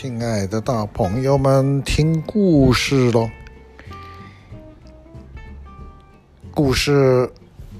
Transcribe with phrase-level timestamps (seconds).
[0.00, 3.28] 亲爱的大朋友们，听故事喽！
[6.52, 7.28] 故事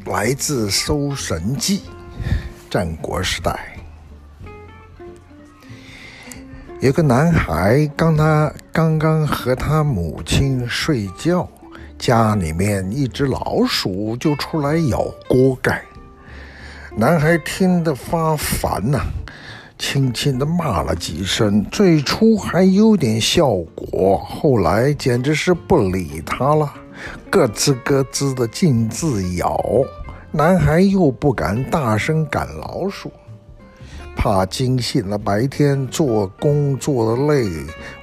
[0.04, 1.78] 来自《搜神记》，
[2.68, 3.78] 战国时代，
[6.80, 11.48] 有个男孩，刚他刚刚和他母亲睡觉，
[11.96, 15.84] 家里面一只老鼠就出来咬锅盖，
[16.96, 19.06] 男孩听得发烦呐、
[19.78, 26.72] 轻轻地骂了几声，最初还有点效果，后来简直是不理他了，
[27.30, 29.56] 咯吱咯吱的径自咬。
[30.32, 33.10] 男孩又不敢大声赶老鼠，
[34.16, 37.48] 怕惊醒了白天做工作的累，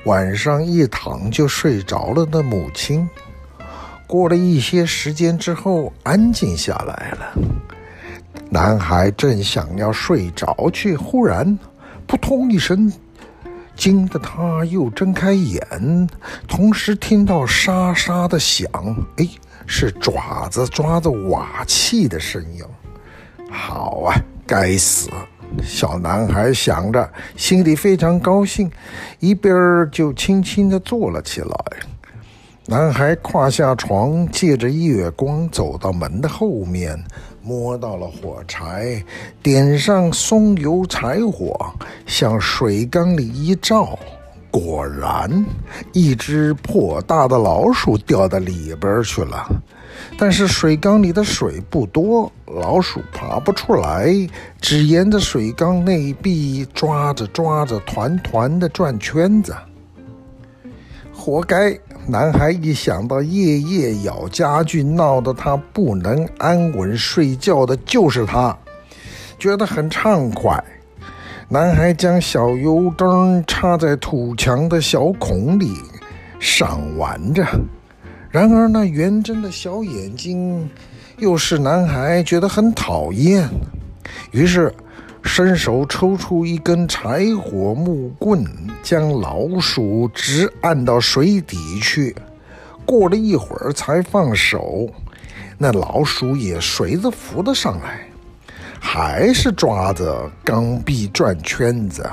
[0.06, 3.08] 晚上一躺就睡着了的母亲。
[4.08, 7.34] 过了一些时间之后，安静下来了。
[8.56, 11.60] 男孩正想要睡着却，忽然
[12.08, 12.90] “扑通”一声，
[13.76, 15.60] 惊得他又睁开眼，
[16.48, 18.66] 同时听到沙沙的响，
[19.18, 19.28] 哎，
[19.66, 22.64] 是爪子抓着瓦器的声音。
[23.52, 24.16] 好啊，
[24.48, 25.10] 该死！
[25.62, 28.72] 小男孩想着，心里非常高兴，
[29.20, 31.58] 一边儿就轻轻地坐了起来。
[32.68, 36.98] 男孩跨下床，借着月光走到门的后面，
[37.46, 39.04] 摸到了火柴，
[39.44, 41.72] 点上松油柴火，
[42.08, 44.00] 向水缸里一照，
[44.50, 45.46] 果然，
[45.94, 49.48] 一只颇大的老鼠掉到里边去了。
[50.18, 54.12] 但是水缸里的水不多，老鼠爬不出来，
[54.60, 59.56] 只沿着水缸内壁抓着抓着，团团的转圈子。
[61.14, 61.80] 活该！
[62.08, 68.56] 男孩一想到夜夜咬家具，闹得他不能安稳睡觉的，就是他，
[69.40, 70.64] 觉得很畅快。
[71.50, 75.74] 男孩将小油灯插在土墙的小孔里，
[76.40, 77.44] 赏玩着。
[78.30, 80.70] 然而，那圆睁的小眼睛，
[81.18, 83.50] 又使男孩觉得很讨厌。
[84.32, 84.72] 于是，
[85.26, 88.46] 伸手抽出一根柴火木棍，
[88.84, 92.16] 将老鼠直按到水底去。
[92.86, 94.88] 过了一会儿才放手，
[95.58, 98.08] 那老鼠也随着浮了上来，
[98.80, 102.08] 还是抓着缸壁转圈子，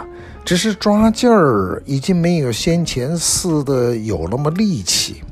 [0.45, 5.23] 只是抓劲儿已经没有先前似的有那么力气。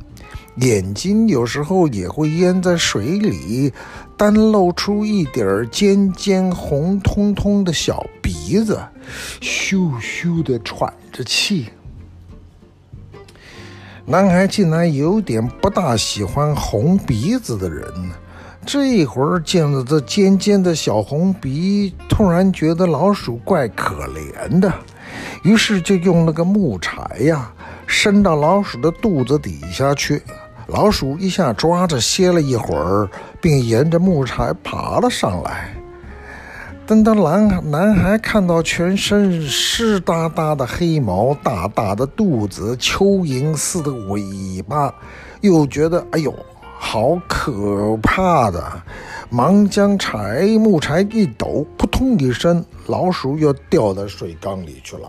[0.56, 3.72] 眼睛有时候也会淹在水里，
[4.20, 8.78] 单露出一点儿尖尖红彤彤的小鼻子，
[9.40, 11.70] 咻咻地喘着气。
[14.04, 18.14] 男孩竟然有点不大喜欢红鼻子的人呢，
[18.66, 24.70] 这会儿见了这尖尖的小红鼻，突然觉得老鼠怪可怜的，
[25.44, 27.50] 于是就用了个木柴呀，
[27.86, 30.20] 伸到老鼠的肚子底下去。
[30.72, 33.08] 老鼠一下抓着歇了一会儿，
[33.40, 35.74] 并沿着木柴爬了上来。
[36.86, 44.92] 等到男男孩看到全身湿哒哒的黑毛、大大的肚子、蚯蚓似的尾巴，
[45.40, 46.32] 又觉得哎呦，
[46.78, 48.62] 好可怕的！
[49.28, 55.08] 忙将柴木柴一抖，扑通一声，老鼠又掉到水缸里去了。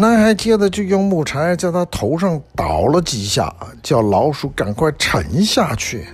[0.00, 6.06] 男孩接着就用木柴在他头上捣了几下，叫老鼠赶快沉下去。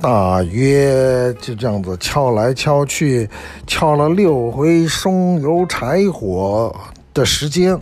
[0.00, 3.28] 大约就这样子敲来敲去，
[3.66, 6.72] 敲了六回松油柴火
[7.12, 7.76] 的时间，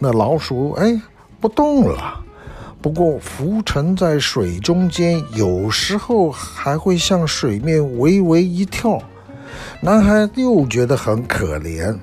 [0.00, 1.00] 那老鼠哎
[1.38, 2.18] 不动了。
[2.82, 9.00] 不过浮沉在水中间，有时候还会向水面微微一跳。
[9.80, 11.96] 男孩又觉得很可怜。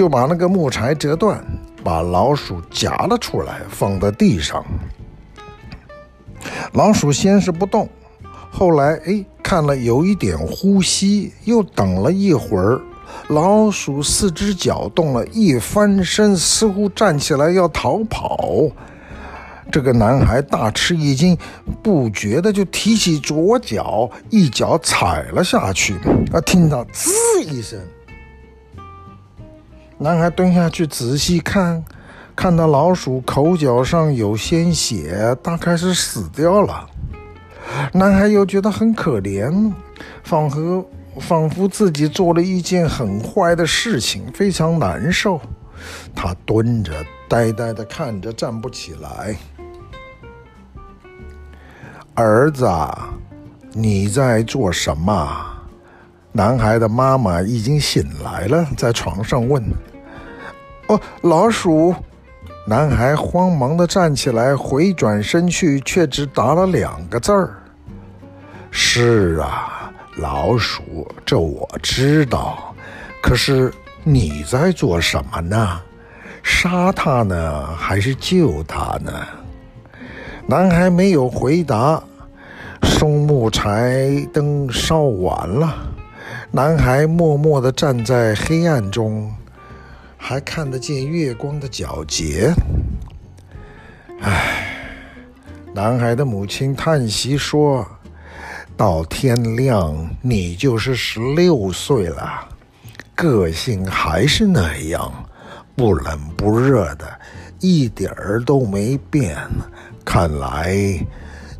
[0.00, 1.44] 就把那个木柴折断，
[1.84, 4.64] 把老鼠夹了出来，放在地上。
[6.72, 7.86] 老鼠先是不动，
[8.50, 12.80] 后来哎看了有一点呼吸，又等了一会儿，
[13.28, 18.48] 老鼠四只脚动了，一翻身，似乎站起来要逃跑。
[19.70, 21.36] 这个男孩大吃一惊，
[21.82, 25.92] 不觉的就提起左脚，一脚踩了下去，
[26.32, 27.10] 啊，听到滋
[27.42, 27.78] 一声。
[30.02, 31.84] 男孩蹲下去仔细看，
[32.34, 36.88] 看到老鼠口角上有鲜血，大概是死掉了。
[37.92, 39.70] 男孩又觉得很可怜，
[40.24, 45.38] 仿佛仿佛自己做了一件很坏的事情，非常难受。
[46.14, 46.94] 他蹲着，
[47.28, 49.36] 呆呆地看着，站不起来。
[52.14, 52.66] 儿子，
[53.74, 55.46] 你在做什么？
[56.32, 59.60] 男孩的妈妈已经醒来了，在床上问
[60.90, 61.94] ：“哦，老鼠？”
[62.66, 67.54] 男孩慌忙地站起来，回转身去，却只答了两个字儿
[68.70, 72.74] ：“是啊，老鼠，这我知道。
[73.22, 73.72] 可是
[74.04, 75.80] 你在做什么呢？
[76.42, 79.12] 杀它呢，还是救它呢？”
[80.46, 82.02] 男孩没有回答。
[82.82, 85.74] 松木柴灯烧完了，
[86.50, 89.32] 男孩默默地站在黑暗中，
[90.22, 92.52] 还看得见月光的皎洁。
[94.20, 94.94] 唉，
[95.74, 97.84] 男孩的母亲叹息说
[98.76, 102.46] ：“到天亮，你就是十六岁了，
[103.14, 105.10] 个性还是那样，
[105.74, 107.20] 不冷不热的，
[107.58, 109.36] 一点儿都没变。
[110.04, 110.76] 看来……”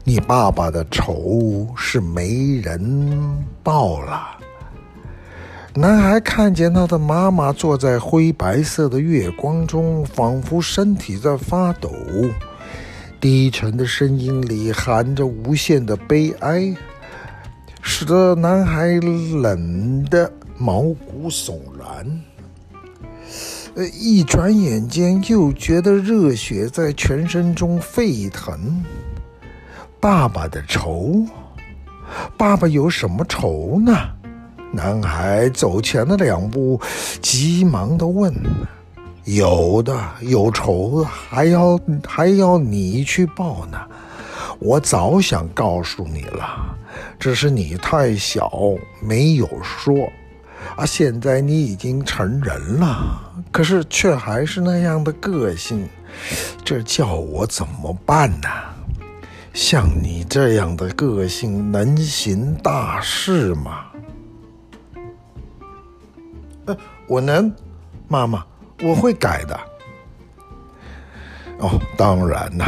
[0.02, 4.39] 你爸爸的仇是没人报了。
[5.74, 11.92] 男孩看见他的妈妈坐在灰白色的月光中，仿佛身体在发抖，
[13.20, 16.74] 低沉的声音里含着无限的悲哀，
[17.80, 22.20] 使得男孩冷得毛骨悚然。
[23.76, 28.84] 呃，一转眼间又觉得热血在全身中沸腾。
[30.00, 31.24] 爸爸的仇？
[32.36, 33.96] 爸爸有什么仇呢？
[34.72, 36.80] 男孩走前了两步，
[37.20, 38.32] 急忙地问
[39.24, 43.78] ：“有的，有仇，还要还要你去报呢。
[44.58, 46.76] 我早想告诉你了，
[47.18, 48.50] 只是你太小，
[49.00, 49.94] 没有说。
[50.76, 53.20] 啊，现在你已经成人了，
[53.50, 55.88] 可是却还是那样的个性，
[56.64, 58.48] 这叫我怎么办呢？”
[59.52, 63.86] 像你这样的个性能行大事吗？
[67.10, 67.52] 我能，
[68.06, 68.46] 妈妈，
[68.84, 69.60] 我会改的。
[71.58, 72.64] 哦，当然了，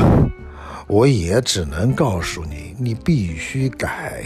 [0.88, 4.24] 我也只能告诉你，你必须改。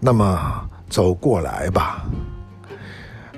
[0.00, 2.04] 那么，走过来吧。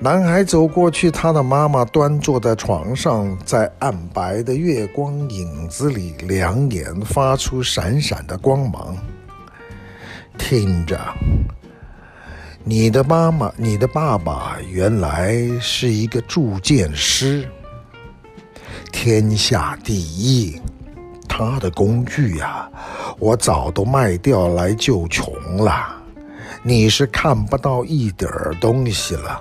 [0.00, 8.96] 男孩走过去，他的妈妈端坐在床上，在暗白的月光影子里，两眼发出闪闪的光芒。
[10.38, 10.99] 听着，
[12.68, 17.48] 你的妈妈，你的爸爸原来是一个铸剑师，
[18.90, 20.60] 天下第一。
[21.28, 22.68] 他的工具呀，
[23.20, 25.94] 我早都卖掉来救穷了。
[26.64, 29.40] 你是看不到一点儿东西了。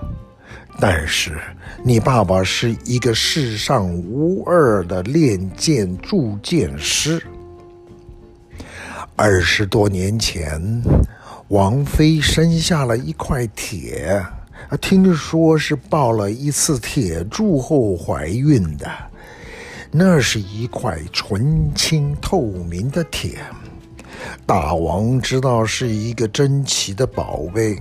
[0.80, 1.36] 但是，
[1.84, 7.20] 你爸爸是一个世上无二的炼剑铸剑师。
[9.16, 10.62] 二十多年前，
[11.50, 14.26] 王妃生下了一块铁，
[14.68, 18.90] 啊，听说是抱了一次铁柱后怀孕的。
[19.92, 23.38] 那是一块纯青透明的铁，
[24.46, 27.78] 大王知道是一个珍奇的宝贝。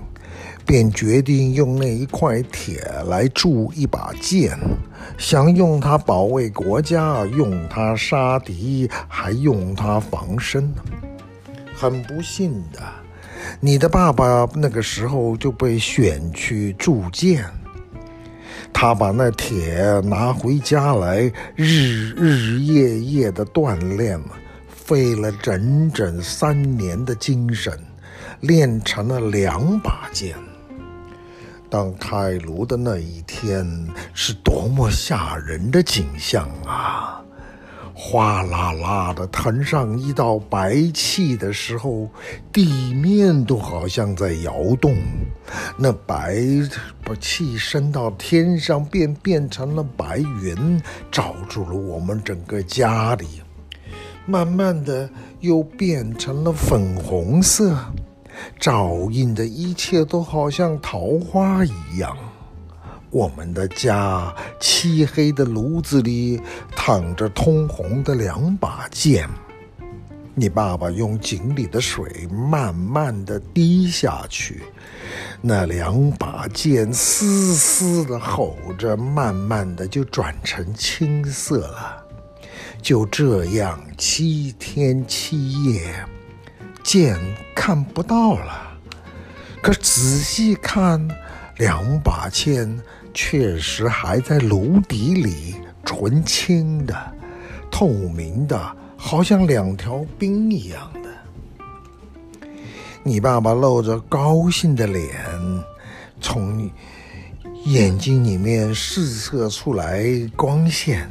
[0.67, 4.59] 便决定用那一块铁来铸一把剑，
[5.19, 10.73] 想用它保卫国家，用它杀敌，还用它防身。
[11.75, 12.81] 很不幸的，
[13.61, 17.45] 你的爸爸那个时候就被选去铸剑。
[18.73, 24.21] 他把那铁拿回家来，日日夜夜的锻炼，
[24.69, 27.73] 费了整整三年的精神，
[28.41, 30.35] 练成了两把剑。
[31.71, 33.67] 当开炉的那一天，
[34.13, 37.24] 是多么吓人的景象啊！
[37.97, 42.09] 哗啦啦的腾上一道白气的时候，
[42.53, 44.97] 地面都好像在摇动。
[45.79, 46.37] 那白
[47.21, 53.27] 气升到天上，便变成了白云，罩住了我们整个家里。
[54.27, 55.09] 慢慢的，
[55.41, 57.77] 又变成了粉红色。
[58.59, 62.17] 照映的一切都好像桃花一样。
[63.15, 66.43] 我们的家漆黑的炉子里
[66.75, 69.29] 躺着通红的两把剑。
[70.35, 74.65] 你爸爸用井里的水慢慢地滴下去，
[75.41, 82.05] 那两把剑嘶嘶地吼着，慢慢地就转成青色了。
[82.83, 86.05] 就这样，七天七夜。
[86.83, 87.17] 剑
[87.55, 88.77] 看不到了，
[89.63, 91.09] 可仔细看，
[91.59, 92.69] 两把剑
[93.15, 95.55] 确实还在炉底里，
[95.85, 96.95] 纯青的、
[97.71, 98.61] 透明的，
[98.97, 102.49] 好像两条冰一样的。
[103.05, 105.15] 你爸爸露着高兴的脸，
[106.21, 106.69] 从
[107.65, 110.05] 眼睛里面射射出来
[110.35, 111.09] 光线。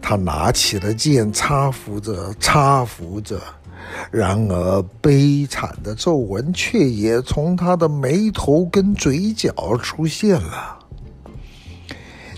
[0.00, 3.40] 他拿起了剑，擦拂着，擦拂着。
[4.10, 10.78] 然而，悲惨的皱纹却也从他的眉头跟嘴角出现了。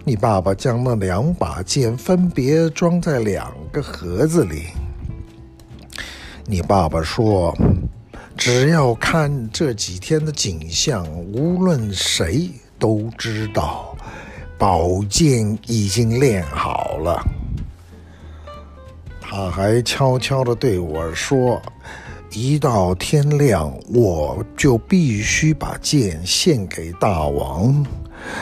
[0.07, 4.65] 你爸爸将那两把剑分别装在两个盒子里。
[6.45, 7.57] 你爸爸说
[8.37, 13.97] ：“只要看这几天的景象，无论谁都知道，
[14.59, 17.25] 宝剑已经练好了。”
[19.23, 21.63] 他还悄悄地对我说
[22.31, 27.83] ：“一到天亮，我就必须把剑献给大王。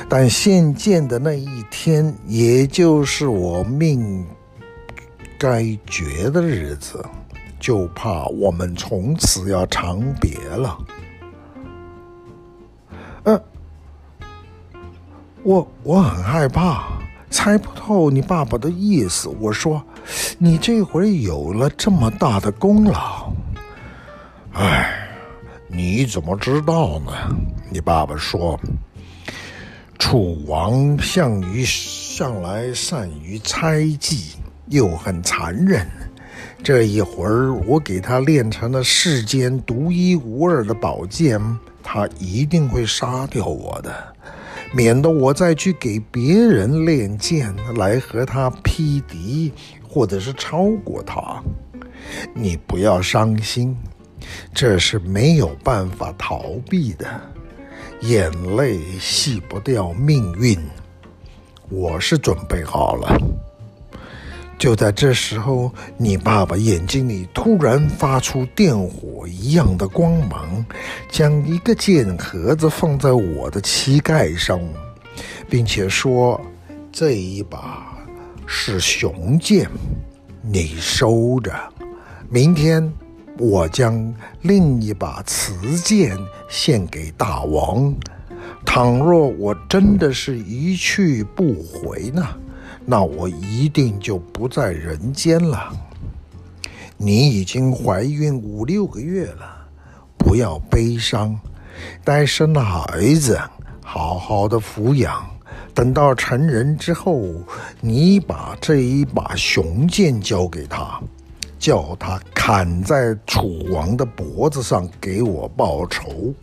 [0.09, 4.27] 但献剑的那一天，也就是我命
[5.39, 7.05] 该绝的日子，
[7.61, 10.79] 就怕我们从此要长别了。”
[13.25, 13.43] 呃，
[15.43, 19.29] 我我很害怕，猜不透你爸爸的意思。
[19.41, 19.83] 我说。
[20.37, 23.33] 你这回有了这么大的功劳，
[24.53, 25.09] 哎，
[25.69, 27.12] 你怎么知道呢？
[27.71, 28.59] 你爸爸说，
[30.05, 34.33] 楚王项羽向来善于猜忌，
[34.67, 35.87] 又很残忍。
[36.61, 41.41] 这一会儿我给他练成了世间独一无二的宝剑，
[41.85, 43.95] 他一定会杀掉我的，
[44.75, 49.53] 免得我再去给别人练剑来和他匹敌。
[49.89, 51.41] 或者是超过他，
[52.35, 53.77] 你不要伤心，
[54.53, 57.07] 这是没有办法逃避的，
[58.03, 60.59] 眼泪洗不掉命运。
[61.69, 63.17] 我是准备好了。
[64.59, 70.65] 就在这时候，你爸爸眼睛里突然发出电火一样的光芒，
[71.09, 74.61] 将一个剑盒子放在我的膝盖上，
[75.49, 76.41] 并且说
[76.91, 77.89] ：“这一把。”
[78.47, 79.71] 是雄剑，
[80.43, 81.55] 你收着。
[82.29, 82.93] 明天
[83.39, 86.17] 我将另一把雌剑
[86.49, 87.95] 献给大王。
[88.65, 92.27] 倘若我真的是一去不回呢，
[92.85, 95.73] 那我一定就不在人间了。
[96.97, 99.67] 你已经怀孕五六个月了，
[100.17, 101.39] 不要悲伤，
[102.05, 103.41] 待生了孩子，
[103.83, 105.29] 好好的抚养。
[105.75, 107.25] 等到成人之后，
[107.81, 111.01] 你把这一把雄剑交给他，
[111.62, 116.35] 叫他砍在楚王的脖子上，给我报仇。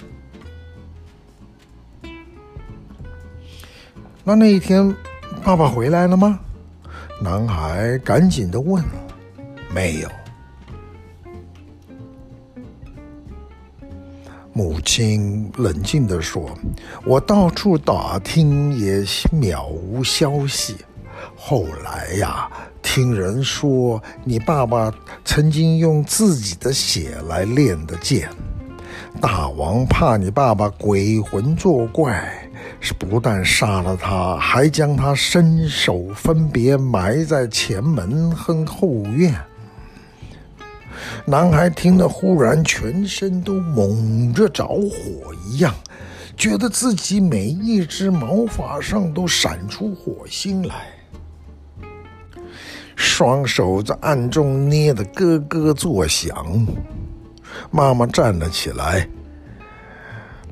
[4.24, 4.96] 那那一天，
[5.44, 6.40] 爸爸回来了吗？
[7.22, 8.82] 男孩赶紧地问。
[9.76, 10.10] 没有。
[14.54, 16.50] 母亲冷静地说
[17.04, 19.02] ：“我到处打听，也
[19.34, 20.78] 渺无消息。
[21.36, 22.50] 后来呀，
[22.92, 24.92] 听人说你爸爸
[25.24, 28.28] 曾经用自己的血来练的剑。
[29.22, 32.28] 大王怕你爸爸鬼魂作怪，
[32.80, 39.36] 是不但杀了他，还将他身首分别埋在前门和后院。”
[41.26, 44.90] 男孩听了，忽然全身都猛着着火
[45.48, 45.76] 一样，
[46.36, 50.88] 觉得自己每一只毛发上都闪出火星来，
[53.00, 56.36] 双手在暗中捏得咯咯作响。
[57.72, 59.08] 妈妈站了起来，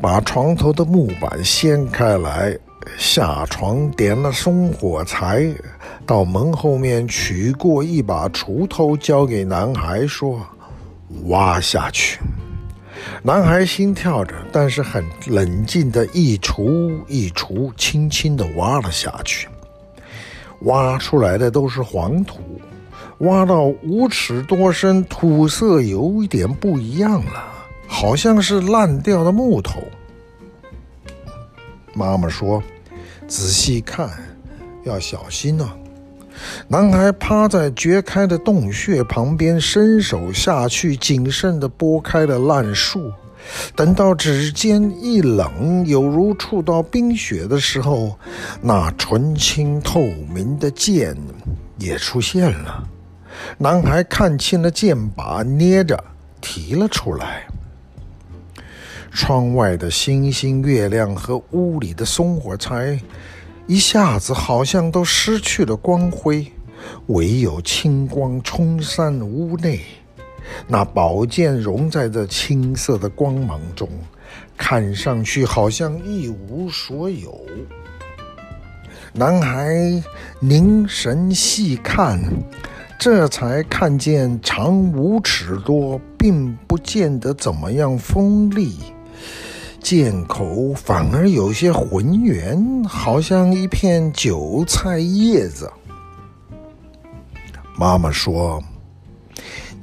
[0.01, 2.57] 把床头的木板掀开来，
[2.97, 5.53] 下床点了松火柴，
[6.05, 10.39] 到门后面取过一把锄头，交给男孩说。
[11.25, 12.19] 挖下去，
[13.23, 19.47] 男孩心跳着，但是很冷静的一锄一锄，轻轻的挖了下去。
[20.61, 22.39] 挖出来的都是黄土，
[23.19, 27.43] 挖到五尺多深，土色有一点不一样了，
[27.87, 29.81] 好像是烂掉的木头。
[31.93, 32.61] 妈妈说
[33.27, 34.09] ：“仔细看，
[34.83, 35.75] 要小心啊。”
[36.67, 43.11] 男孩趴在掘开的洞穴旁边，伸手下去，谨慎地拨开了烂树。
[43.75, 48.17] 等到指尖一冷，有如触到冰雪的时候，
[48.61, 50.01] 那纯清透
[50.33, 51.15] 明的剑
[51.77, 52.83] 也出现了。
[53.57, 56.03] 男孩看清了剑把，捏着
[56.41, 57.47] 提了出来。
[59.11, 62.99] 窗外的星星、月亮和屋里的松火柴。
[63.65, 66.49] 一下子好像都失去了光辉，
[67.07, 69.81] 唯有清光冲散屋内。
[70.67, 73.87] 那宝剑融在这青色的光芒中，
[74.57, 77.39] 看上去好像一无所有。
[79.13, 80.03] 男孩
[80.39, 82.19] 凝神细看，
[82.99, 88.77] 这才看见长五尺多，并不见得怎么样锋利，
[89.81, 95.71] 剑口反而有些浑圆，好像一片韭菜叶子。
[97.75, 98.61] 妈妈说：“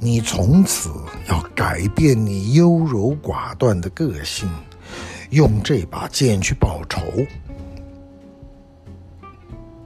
[0.05, 0.91] 你从此
[1.27, 4.47] 要改变你优柔寡断的个性，
[5.31, 7.01] 用这把剑去报仇。”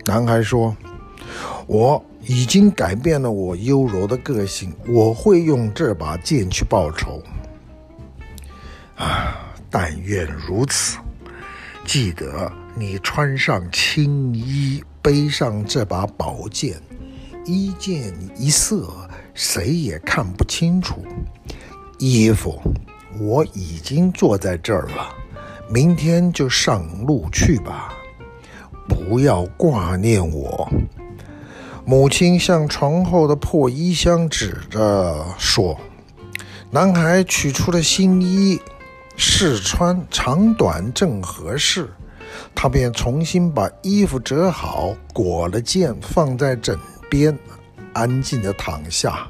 [0.03, 0.75] 男孩说
[1.67, 7.23] ：“我已经改变了我优柔的个性，我会用这把剑去报仇。
[8.97, 10.97] 啊，但愿如此。
[11.85, 16.77] 记得你穿上青衣，背上这把宝剑，
[17.45, 19.08] 一剑一色，
[19.41, 21.01] 谁也看不清楚。
[21.97, 22.59] 衣服
[23.17, 25.15] 我已经坐在这儿了，
[25.69, 27.93] 明天就上路去吧。”
[28.85, 30.69] 不要挂念我。
[31.85, 35.79] 母亲向床后的破衣箱指着说
[36.69, 38.59] ：“男孩取出了新衣，
[39.15, 41.89] 试穿，长短正合适。
[42.53, 46.77] 他便重新把衣服折好，裹了剑，放在枕
[47.09, 47.37] 边，
[47.93, 49.27] 安静地躺下。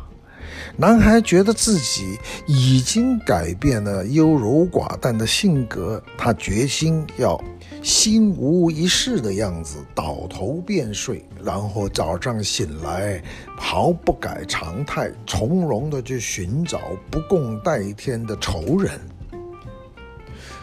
[0.75, 7.39] 男孩觉得自己已经改变了优柔寡断的性格，他决心要。”
[7.81, 13.23] 心无一事的样子，倒头便睡，然后早上醒来，
[13.57, 18.99] 毫不改常态，从容地去寻找不共戴天的仇人。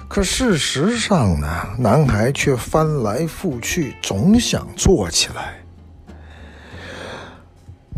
[0.08, 1.48] 可事实上呢，
[1.78, 5.65] 男孩却翻来覆去，总想坐起来。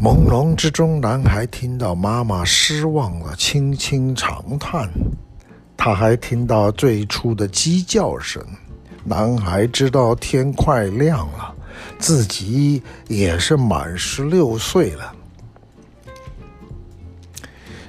[0.00, 4.88] 朦胧之中，男孩听到妈妈失望的轻轻长叹，
[5.76, 8.40] 他还听到最初的鸡叫声。
[9.02, 11.52] 男孩知道天快亮了，
[11.98, 15.12] 自己也是满十六岁了。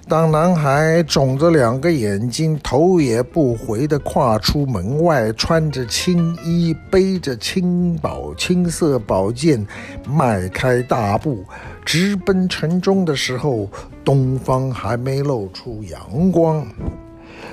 [0.08, 9.64] 当男孩肿着两个眼睛，头也不回地跨出门外，穿着青衣，背着青宝青色宝剑，
[10.08, 11.46] 迈开大步
[11.92, 13.68] 直奔城中的时候，
[14.06, 16.64] 东方还没露出阳光。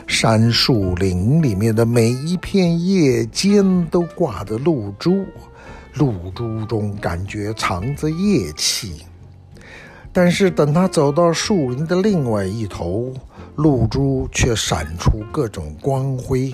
[0.07, 5.25] 山树林里面的每一片叶间都挂着露珠，
[5.95, 9.07] 露珠中感觉藏着夜气。
[10.13, 13.15] 但是等他走到树林的另外一头，
[13.55, 16.53] 露珠却闪出各种光辉，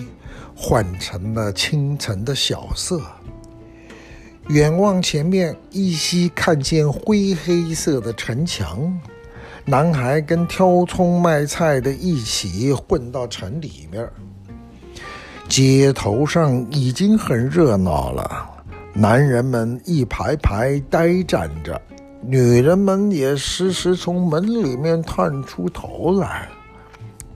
[0.55, 3.01] 换成了清晨的小色。
[4.49, 8.99] 远望前面，依稀看见灰黑色的城墙。
[9.65, 14.05] 男孩跟挑葱卖菜的一起混到城里面，
[15.47, 18.49] 街头上已经很热闹了。
[18.93, 21.81] 男人们一排排呆站着，
[22.21, 26.49] 女人们也时时从门里面探出头来。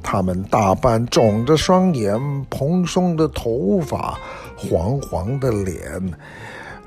[0.04, 4.20] 他们大半肿着双眼，蓬松的头发，
[4.58, 6.14] 黄黄的脸，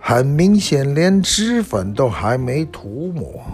[0.01, 3.45] 很明显连脂粉都还没涂抹。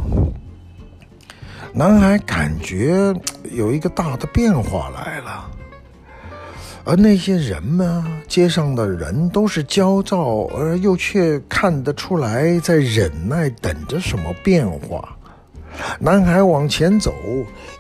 [1.75, 3.15] 男孩感觉
[3.51, 5.51] 有一个大的变化来了，
[6.85, 15.16] 而那些人们，街上的人都是焦躁，而又却看得出来在忍耐，等着什么变化。
[15.99, 17.15] 男孩往前走，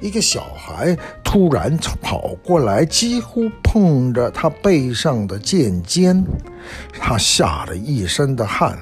[0.01, 6.25] 一个小孩突然跑过来，几乎碰着他背上的剑尖，
[6.99, 8.79] 他吓了一身的汗，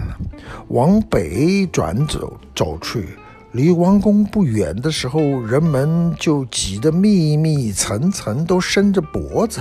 [0.69, 3.09] 往北转走走去。
[3.53, 9.61] 离王宫不远的时候，人们就挤得密密层层，都伸着脖子。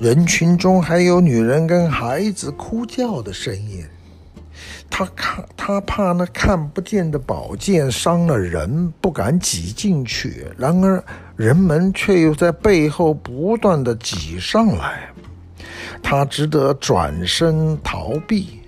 [0.00, 3.84] 人群中还有女人跟孩子哭叫的声音。
[4.90, 10.46] 他看，他怕那看不见的宝剑伤了人，不敢挤进去。
[10.56, 11.02] 然而，
[11.36, 15.08] 人们却又在背后不断的挤上来，
[16.02, 18.60] 他只得转身逃避，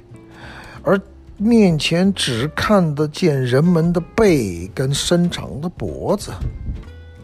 [0.83, 1.01] 而。
[1.41, 6.33] 面前只看得见人们的背跟伸长的脖子，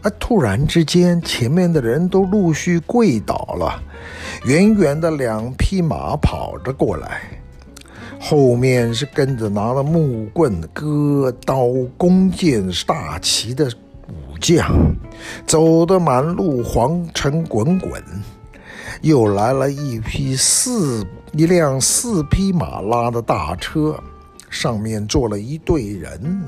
[0.01, 3.83] 而突然之间，前面的人都陆续跪倒了。
[4.45, 7.23] 远远的两匹马跑着过来，
[8.27, 13.71] 后面是跟着拿了木棍、戈刀、弓箭、大旗的
[14.07, 14.67] 武将，
[15.45, 18.03] 走得满路黄尘滚滚。
[19.03, 23.95] 又来了一匹四一辆四匹马拉的大车，
[24.49, 26.41] 上面坐了一队人，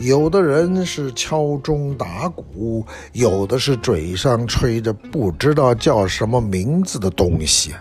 [0.00, 2.84] 有的人是敲钟打鼓，
[3.14, 7.72] 有的是嘴上吹着不知道叫什么名字的东西。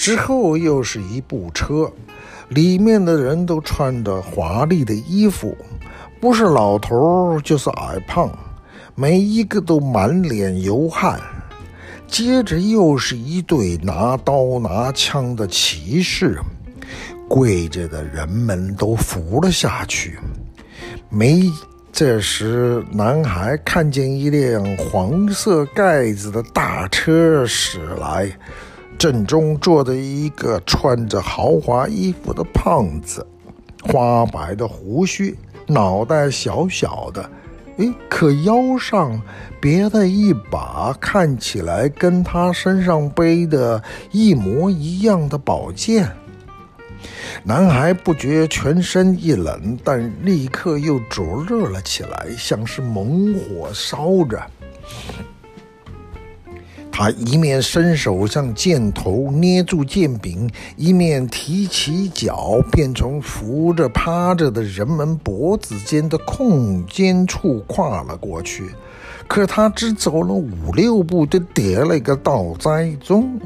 [0.00, 1.92] 之后又是一部车，
[2.48, 5.54] 里面的人都穿着华丽的衣服，
[6.18, 8.30] 不是老头就是矮胖，
[8.94, 11.20] 每一个都满脸油汗。
[12.06, 16.40] 接着又是一队拿刀拿枪的骑士，
[17.28, 20.18] 跪着的人们都伏了下去。
[21.10, 21.42] 没，
[21.92, 28.32] 这时男孩看见一辆黄色盖子的大车驶来，
[29.00, 33.26] 正中坐着一个穿着豪华衣服的胖子，
[33.82, 35.34] 花白的胡须，
[35.66, 37.30] 脑袋小小的，
[37.78, 39.18] 诶，可腰上
[39.58, 46.06] 别的一把看起来跟他身上背的一模一样的宝剑。
[47.42, 54.38] 男孩不觉全身一冷，但立刻又灼热了起来，像是猛火烧着。
[57.02, 68.68] 他一面伸手向箭头捏住剑柄，一面提起脚，便从扶着趴着的人们脖子间的空间处跨了过去。
[69.26, 73.40] 可他只走了五六步，就跌了一个倒栽中。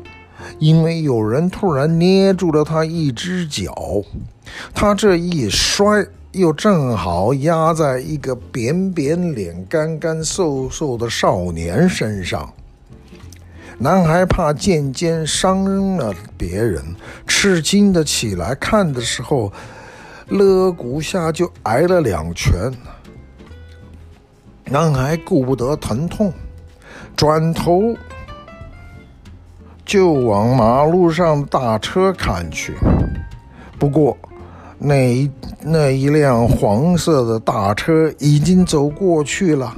[0.59, 3.73] 因为有人突然捏住了他一只脚，
[4.75, 12.53] 他这一摔，又正好压在一个扁扁脸、干干瘦瘦的少年身上。
[13.79, 16.83] 男孩怕渐渐伤了别人，
[17.27, 19.53] 吃惊的起来看的时候，
[20.29, 22.73] 肋骨下就挨了两拳。
[24.65, 26.33] 男孩顾不得疼痛，
[27.17, 27.95] 转头。
[29.85, 32.73] 就往马路上大车看去，
[33.79, 34.17] 不过
[34.79, 39.75] 那一那一辆黄色的大车已经走过去了，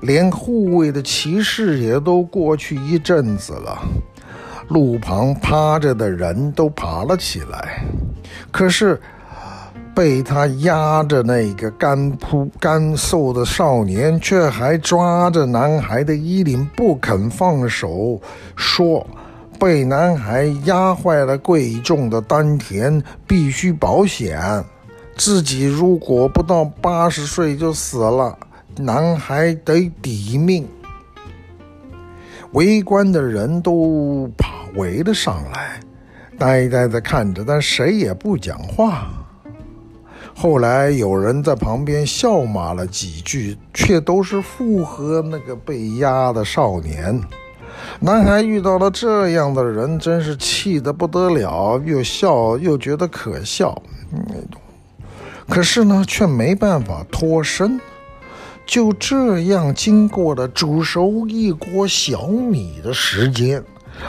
[0.00, 3.78] 连护卫的骑士也都过去一阵子了。
[4.68, 7.82] 路旁趴着的人都爬了起来，
[8.50, 9.00] 可是
[9.94, 18.20] 被他压着那个干枯干瘦的少年却还抓着男孩的衣领不肯放手，
[18.56, 19.06] 说。
[19.60, 24.40] 被男孩压坏了贵重的丹田，必须保险。
[25.16, 28.38] 自己如果不到八十岁就死了，
[28.78, 30.66] 男孩得抵命。
[32.52, 35.80] 围观的人都跑围了上来，
[36.38, 39.08] 呆呆地看着，但谁也不讲话。
[40.34, 47.20] 后来有人在旁边笑骂了几句，却都是附和那个被压的少年。
[48.00, 53.82] 男孩遇到了这样的人，真是气得不得了，又笑又觉得可笑。
[55.48, 57.80] 可是呢，却没办法脱身。
[58.68, 63.64] 就这样，经过了煮熟一锅小米的时间，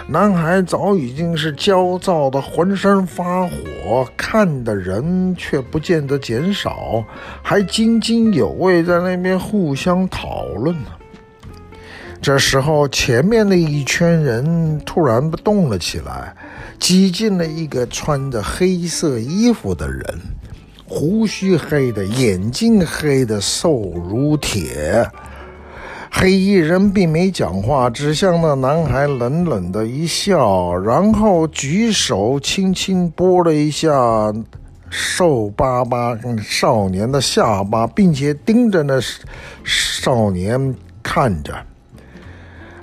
[0.05, 7.01] 男孩早已经是焦躁的浑身发火，看的人却不见得减少，
[7.41, 10.89] 还津津有味在那边互相讨论呢。
[12.21, 16.35] 这时候，前面的一圈人突然不动了起来，
[16.77, 20.03] 挤进了一个穿着黑色衣服的人，
[20.89, 25.07] 胡须黑的，眼睛黑的，瘦如铁。
[26.11, 34.33] 黑衣人并没讲话，只向那男孩冷冷的一笑，然后举手轻轻拨了一下
[34.89, 38.99] 瘦巴巴少年的下巴，并且盯着那
[39.63, 41.53] 少年看着。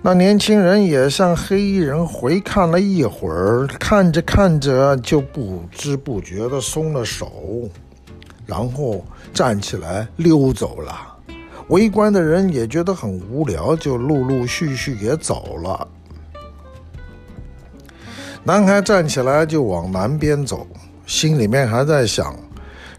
[0.03, 7.29] 那年轻人也向黑衣人回看了一会儿，看着看着就不知不觉地松了手，
[8.47, 9.05] 然后
[9.35, 10.95] 站起来溜走了。
[11.69, 15.89] 围观的人也觉得很无聊，就陆陆续续也走了。
[18.45, 20.67] 男孩站起来就往南边走，
[21.05, 22.35] 心里面还在想：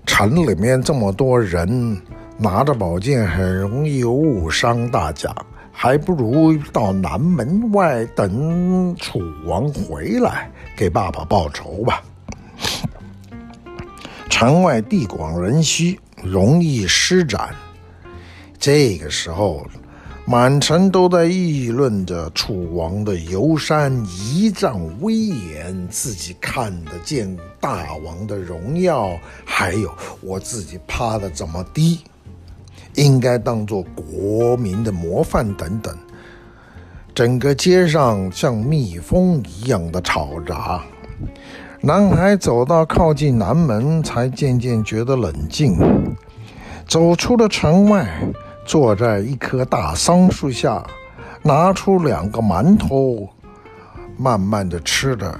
[0.05, 1.97] 城里面这么多人，
[2.37, 5.33] 拿着宝剑很容易误伤大家。
[5.79, 12.01] 还不如到南门外等楚王回来，给爸爸报仇吧。
[14.29, 17.55] 城外地广人稀，容易施展。
[18.59, 19.65] 这个时候，
[20.25, 32.01] 满城都在议论着楚王的游山仪仗威严，自己看得见大王的荣耀，还有我自己趴得怎么低。
[32.95, 35.95] 应该当做国民的模范等等，
[37.13, 40.83] 整个街上像蜜蜂一样的吵杂。
[41.81, 45.77] 男孩走到靠近南门，才渐渐觉得冷静。
[46.87, 48.07] 走出了城外，
[48.65, 50.83] 坐在一棵大桑树下，
[51.43, 53.29] 拿出两个馒头，
[54.17, 55.39] 慢慢的吃着，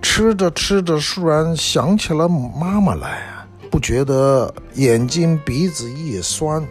[0.00, 3.22] 吃着吃着，突然想起了妈妈来，
[3.68, 6.64] 不觉得眼睛鼻子一酸。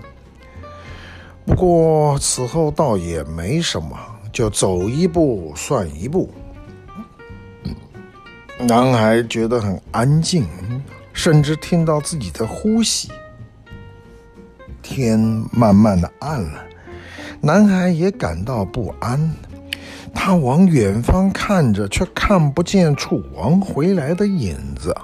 [1.45, 3.89] 不过此后倒也没什么，
[4.31, 6.29] 就走一步算一步。
[8.59, 10.47] 男孩觉得很安静，
[11.11, 13.11] 甚至听到自己的呼吸。
[14.81, 15.19] 天
[15.51, 16.63] 慢慢的暗了，
[17.41, 19.33] 男孩也感到不安。
[20.13, 24.95] 他往远方看着，却看不见楚王回来的影子。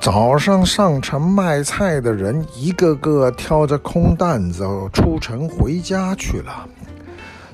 [0.00, 6.68] 早上上城卖菜的人一个个挑着空担子出城回家去了，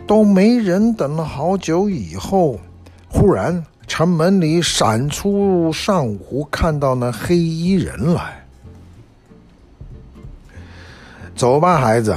[0.07, 0.93] 都没人。
[0.93, 2.61] 等了好久以后，
[3.09, 8.47] 忽然城门里闪出上午看到那黑衣人来。
[11.35, 12.17] 走吧，孩子，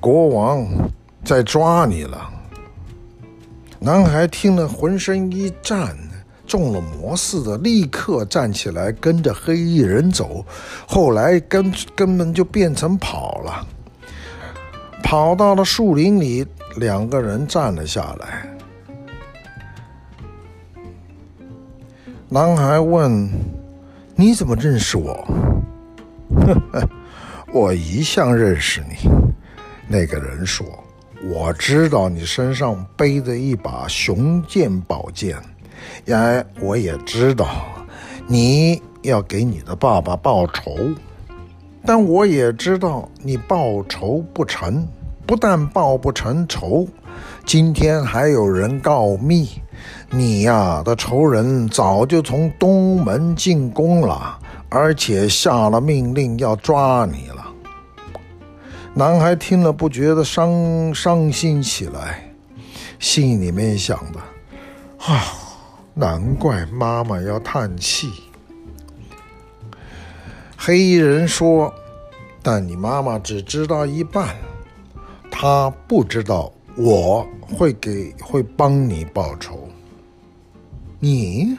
[0.00, 0.66] 国王
[1.24, 2.30] 在抓你了。
[3.78, 5.96] 男孩听了，浑身一颤，
[6.46, 10.44] 中了魔似的，立刻站起来，跟着黑衣人走。
[10.86, 13.66] 后来根根本就变成跑了，
[15.02, 18.53] 跑到了树林里，两个人站了下来。
[22.34, 23.30] 男孩问
[24.16, 25.14] ：“你怎么认识我？”
[26.34, 26.88] 呵呵。
[27.52, 29.08] 我一向认识你，
[29.86, 30.66] 那个人说
[31.32, 35.36] ：“我知道你身上背着一把雄剑宝剑，
[36.04, 37.46] 然而我也知道
[38.26, 40.74] 你要给你的爸爸报仇，
[41.86, 44.84] 但我也知道你报仇不成，
[45.24, 46.84] 不但报不成仇，
[47.46, 49.48] 今天还有人告密，
[50.16, 57.44] 你呀的仇人早就从东门进宫了，而且下了命令要抓你了。”
[58.94, 62.32] 男孩听了，不觉得伤伤心起来，
[63.00, 64.20] 心里面想的：
[65.12, 65.24] 啊，
[65.94, 68.12] 难怪妈妈要叹气。
[70.56, 71.74] 黑衣人说
[72.40, 74.36] ：“但你妈妈只知道一半，
[75.28, 79.68] 她不知道我会给会帮你报仇。
[81.04, 81.54] 你，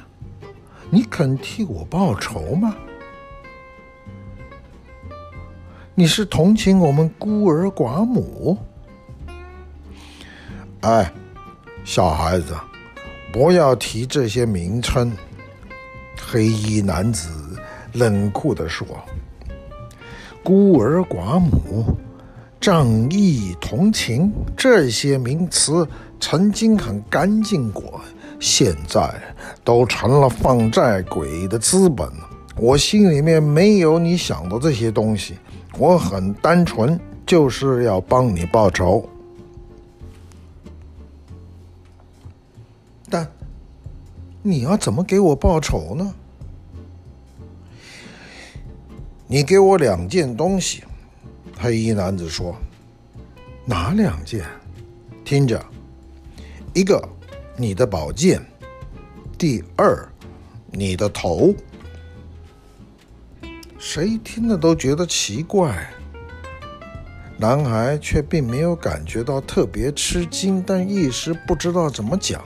[0.89, 2.75] 你肯替我报仇吗？”
[5.93, 8.57] 你是同情我们孤儿寡母？
[10.81, 11.13] 哎，
[11.83, 12.55] 小孩子，
[13.31, 15.15] 不要提这些名称。
[16.19, 17.29] 黑衣男子
[17.93, 18.87] 冷酷地说
[20.43, 21.95] ：“孤儿寡母、
[22.59, 25.87] 仗义同情这些名词
[26.19, 28.01] 曾经很干净过，
[28.39, 29.13] 现在
[29.63, 32.09] 都成了放债鬼的资本。
[32.57, 35.35] 我心里面没有你想的这些东西。”
[35.77, 39.09] 我很单纯，就是要帮你报仇。
[43.09, 43.29] 但
[44.41, 46.13] 你要怎么给我报仇呢？
[49.27, 50.81] 你给我两件东西。
[51.57, 52.55] 黑衣男子说
[53.67, 54.45] ：“哪两件？”
[55.25, 55.61] 听着，
[56.73, 57.05] 一个
[57.57, 58.45] 你的宝剑，
[59.37, 60.07] 第二
[60.71, 61.55] 你的头。
[63.79, 65.89] 谁听了都觉得奇怪，
[67.37, 72.43] 男孩却并没有感觉到特别吃惊，但一时不知道怎么讲。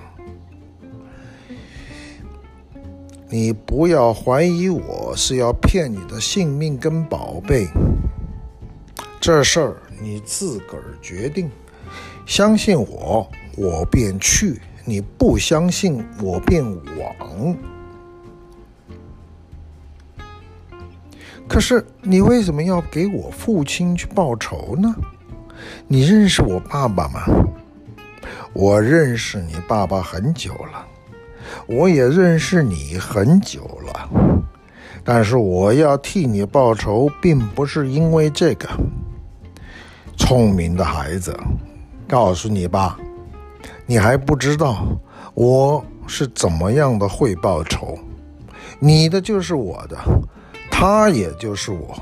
[3.30, 7.68] 你不要怀疑我是要骗你的性命跟宝贝，
[9.20, 11.50] 这事儿你自个儿决定。
[12.28, 14.60] 相信我，我便去；
[14.90, 16.66] 你不相信，我便
[16.98, 17.56] 往。
[21.48, 24.96] 可是你为什么要给我父亲去报仇呢？
[25.88, 27.22] 你认识我爸爸吗？
[28.52, 30.86] 我认识你爸爸很久了，
[31.68, 34.10] 我也认识你很久了。
[35.04, 38.68] 但是我要替你报仇，并不是因为这个。
[40.18, 41.36] 聪明的孩子，
[42.08, 43.00] 告诉你吧，
[43.90, 44.86] 你还不知道
[45.34, 47.98] 我是怎么样的会报仇。
[48.78, 49.98] 你的就是我的。
[50.70, 52.00] 他也就是我，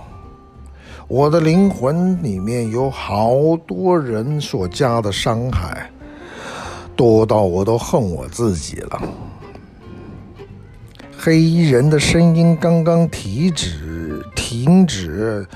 [1.07, 3.31] 我的灵魂里面有好
[3.65, 5.89] 多人所加的伤害，
[6.93, 9.01] 多到我都恨我自己了。
[11.17, 15.47] 黑衣人的声音刚刚停止，停止，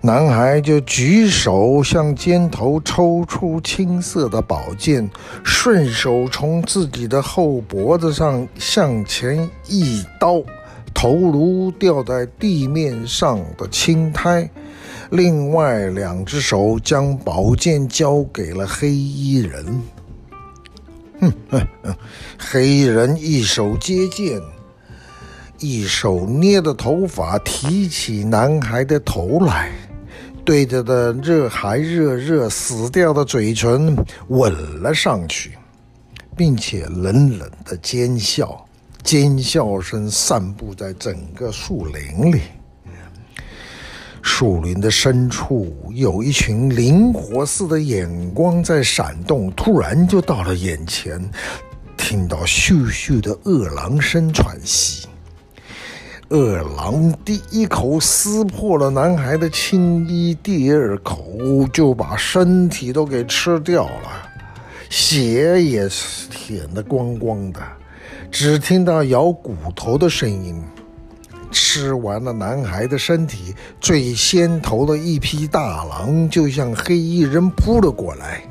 [0.00, 5.10] 男孩就举手向肩头抽出青色的宝剑，
[5.44, 10.40] 顺手从自己的后脖子上向前一刀。
[10.94, 14.48] 头颅掉在地面上的青苔，
[15.10, 19.82] 另外两只手将宝剑交给了黑衣人。
[21.20, 21.94] 哼哼哼，
[22.38, 24.40] 黑衣人一手接剑，
[25.58, 29.70] 一手捏着头发，提起男孩的头来。
[30.48, 33.94] 对着的热还热热死掉的嘴唇
[34.28, 34.50] 吻
[34.82, 35.58] 了上去，
[36.34, 38.66] 并且冷冷的奸笑，
[39.02, 42.40] 尖笑声散布在整个树林里。
[44.22, 51.22] 树林的深处有一群灵活似的眼光在闪动，突然就到了眼前，
[51.94, 55.06] 听到咻咻的饿狼声喘息。
[56.30, 61.26] 饿狼第一口撕破了男孩的青衣，第二口
[61.72, 64.28] 就把身体都给吃掉了，
[64.90, 65.88] 血也
[66.30, 67.60] 舔得光光的，
[68.30, 70.62] 只听到咬骨头的声音。
[71.50, 78.42] 吃完了男孩的身体，最先头的一匹大狼就向黑衣人扑了过来，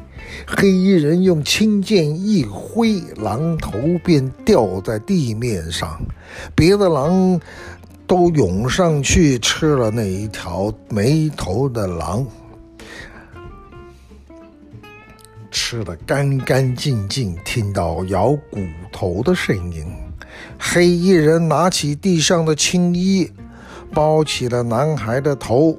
[0.46, 3.72] 黑衣人用青剑一挥，狼头
[4.04, 6.00] 便掉在地面上，
[6.54, 7.40] 别的狼。
[8.06, 12.26] 都涌上去吃了那一条没头的狼，
[15.52, 19.86] 吃得干干净净，听到咬骨头的声音。
[20.58, 23.30] 黑衣人拿起地上的青衣，
[23.94, 25.78] 包起了男孩的头，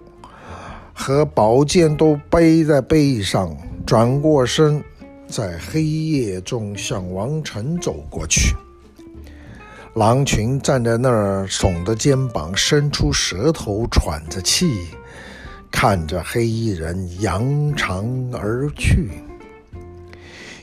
[0.92, 3.57] 和宝剑都背在背上，
[3.88, 4.85] 转过身，
[5.27, 8.55] 在黑夜中向王城走过去。
[9.94, 14.88] 狼群站在那儿，耸着肩膀，伸出舌头，喘着气，
[15.70, 19.09] 看着黑衣人扬长而去。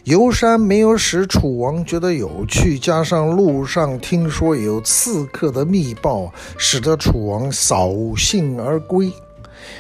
[0.04, 9.12] 游山没有使楚王觉得有趣，加上路上听说有刺客的密报，使得楚王扫兴而归。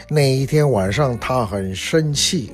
[0.09, 2.51] 那一天晚上，他很生气。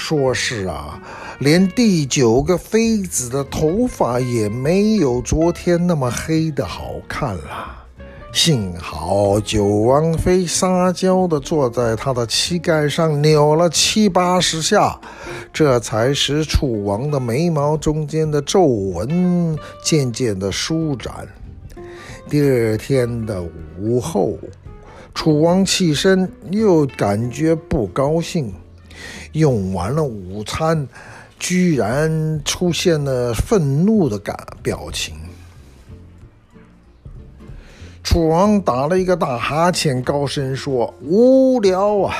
[0.00, 0.98] 说是啊，
[1.40, 7.76] 连第九个妃子的头发也没有昨天那么黑的好看了。
[8.32, 14.98] 幸好九王妃撒娇地坐在他的膝盖上扭了七八十下，
[15.52, 21.28] 这才使楚王的眉毛中间的皱纹渐渐地舒展。
[22.28, 23.44] 第二天的
[23.78, 24.38] 午后，
[25.14, 28.54] 楚王起身又感觉不高兴。
[29.32, 30.86] 用完了午餐，
[31.38, 35.14] 居然出现了愤怒的感表情。
[38.02, 42.14] 楚王打了一个大哈欠，高声说：“无聊啊！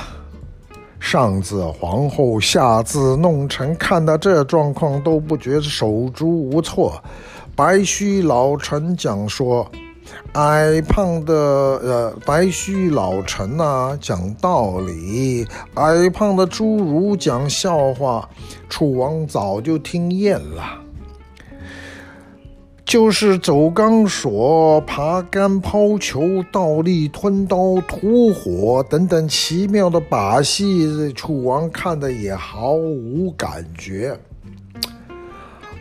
[1.01, 7.03] 上至皇后，下至弄臣，看到这状况都不觉手足无措。”
[7.57, 9.71] 白须老臣讲说。
[10.33, 18.29] 矮胖的呃白须老臣呐、讲道理；矮胖的侏儒讲笑话。
[18.69, 20.63] 楚王早就听厌了，
[22.85, 34.17] 就是走钢索、爬杆、抛球、倒立、吞刀、吐火等等奇妙的把戏，楚王看得也毫无感觉。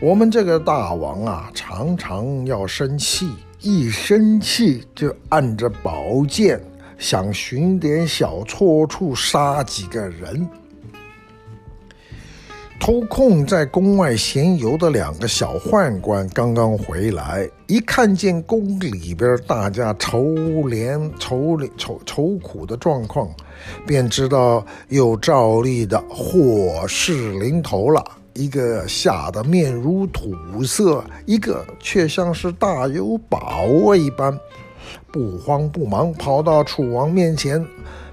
[0.00, 3.28] 我们这个大王啊，常常要生气。
[3.62, 6.58] 一生气就按着宝剑，
[6.96, 10.48] 想寻点小错处杀几个人。
[12.78, 23.28] 偷空在宫外闲游的两个小宦官刚刚回来，一看见宫里边大家愁怜愁愁愁苦的状况，
[23.86, 28.02] 便知道又照例的祸事临头了。
[28.34, 34.38] 一个吓得面如土色，一个却像是大有把握一般，
[35.12, 37.66] 不慌不忙跑到楚王面前，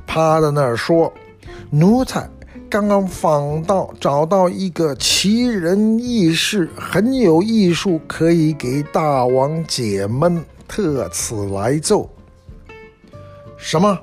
[0.05, 1.13] 趴在那儿说
[1.69, 2.29] ：“奴才
[2.69, 12.09] 刚刚访到，找到一个奇人异士，很有艺术，可以给大王解闷，特此来奏。”
[13.55, 13.97] 什么？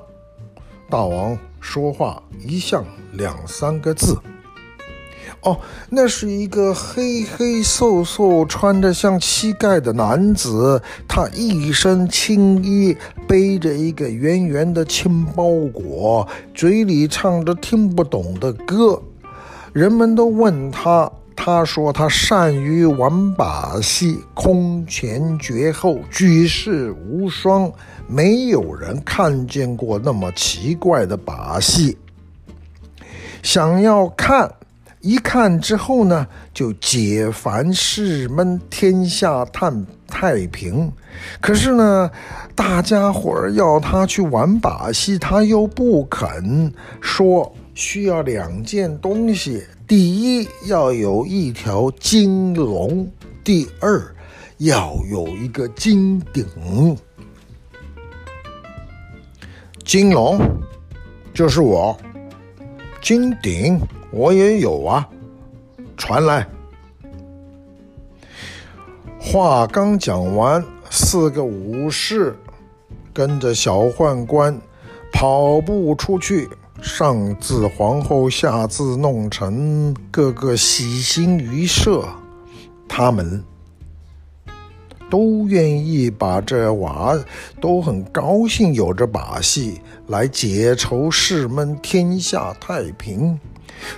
[0.89, 4.17] 大王说话一向两三个字。
[5.45, 5.55] 哦，
[5.91, 18.99] 那是一个黑黑瘦瘦、穿着像乞丐的男子，他一身青衣，背着一个圆圆的青包裹，嘴里唱着听不懂的歌。
[19.71, 27.71] 人们都问他，他说他善于玩把戏，空前绝后，举世无双，
[28.07, 31.95] 没有人看见过那么奇怪的把戏。
[33.43, 34.51] 想要看。
[35.05, 40.91] 一看之后呢，就解烦释闷，天下叹太平。
[41.39, 42.09] 可是呢，
[42.55, 53.05] 大家伙儿要他去玩把戏，他又不肯，说需要两件东西：第一，要有一条金龙；
[53.43, 54.01] 第二，
[54.57, 56.97] 要有一个金鼎。
[59.83, 60.39] 金龙
[61.31, 61.95] 就是我，
[63.03, 63.79] 金鼎
[64.15, 65.05] 我也有啊，
[65.97, 66.47] 传来。
[69.19, 72.33] 话刚讲完，四个武士
[73.13, 74.57] 跟着小宦官
[75.11, 76.47] 跑步出去，
[76.81, 82.07] 上至皇后，下至弄臣，个个喜形于色。
[82.87, 83.43] 他们
[85.09, 87.19] 都愿意把这娃，
[87.59, 93.37] 都很高兴有这把戏来解愁释闷，天下太平。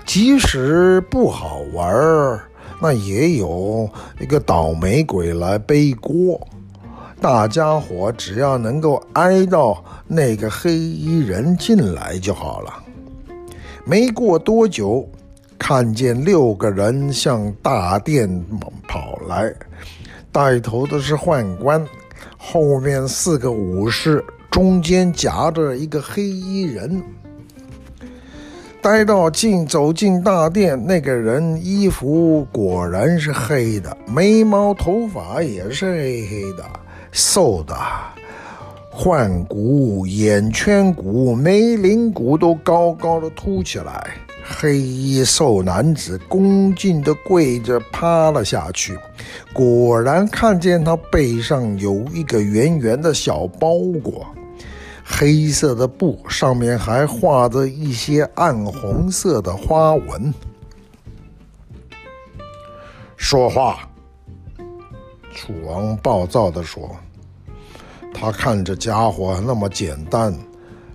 [0.05, 2.39] 即使不好玩
[2.82, 6.39] 那也有一个倒霉鬼来背锅，
[7.19, 12.84] 大家伙只要能够挨到那个黑衣人进来就好了。
[13.84, 15.09] 没过多久，
[15.57, 18.30] 看见六个人向大殿
[18.88, 19.51] 跑来，
[20.32, 21.84] 带头的是宦官，
[22.38, 27.01] 后面四个武士，中间夹着一个黑衣人。
[28.89, 36.63] 待到进走进大殿，那个人衣服果然是黑的，眉毛头发也是黑黑的，
[37.11, 37.75] 瘦的，
[38.89, 44.07] 颌骨、眼圈骨、眉棱骨都高高的凸起来。
[44.41, 48.97] 黑衣瘦男子恭敬地跪着趴了下去，
[49.51, 54.25] 果然看见他背上有一个圆圆的小包裹。
[55.09, 60.33] 黑色的布上面还画着一些暗红色的花纹。
[63.15, 63.89] 说话，
[65.33, 66.93] 楚王暴躁地说
[68.13, 70.37] ：“他看这家伙那么简单，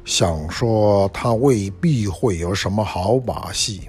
[0.05, 3.89] 想说他未必会有什么好把戏。”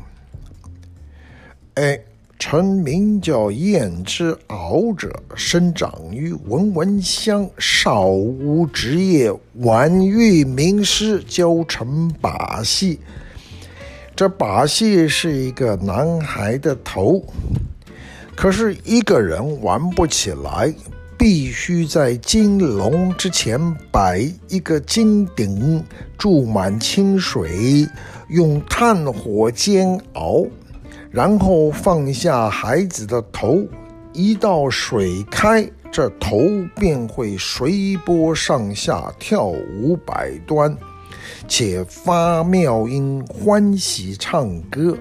[1.75, 1.99] 哎。
[2.45, 12.99] 臣名叫燕之敖者，生长于文文乡，少无职业，晚遇名师，教成把戏。
[14.13, 17.23] 这把戏是一个男孩的头，
[18.35, 20.71] 可是一个人玩不起来，
[21.17, 23.57] 必须在金龙之前
[23.89, 24.19] 摆
[24.49, 25.81] 一个金鼎，
[26.17, 27.87] 注满清水，
[28.27, 30.45] 用炭火煎熬。
[31.13, 33.63] 然后放下孩子的头，
[34.13, 36.39] 一道水开，这头
[36.75, 40.75] 便会随波上下跳舞百端，
[41.47, 44.97] 且发妙音，欢喜唱歌。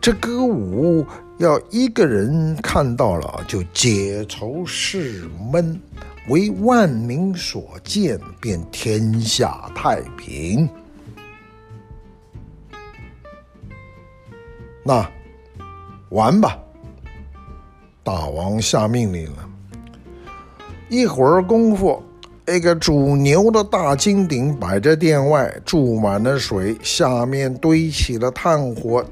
[0.00, 1.06] 这歌舞
[1.38, 5.80] 要一个人看到了就解愁释闷，
[6.28, 10.68] 为万民所见，便天下太平。
[14.82, 15.08] 那。
[16.10, 16.58] 玩吧！
[18.02, 19.48] 大王下命令了。
[20.88, 22.02] 一会儿功夫，
[22.46, 29.04] 那个煮牛的大金鼎摆在殿外，注满了水，下面堆起了炭火，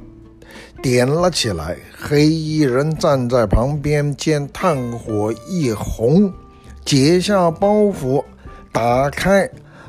[0.82, 1.76] 点了起来。
[1.94, 6.32] 黑衣人站在旁边，见炭火一红，
[6.82, 8.24] 解下包袱，
[8.72, 9.46] 打开，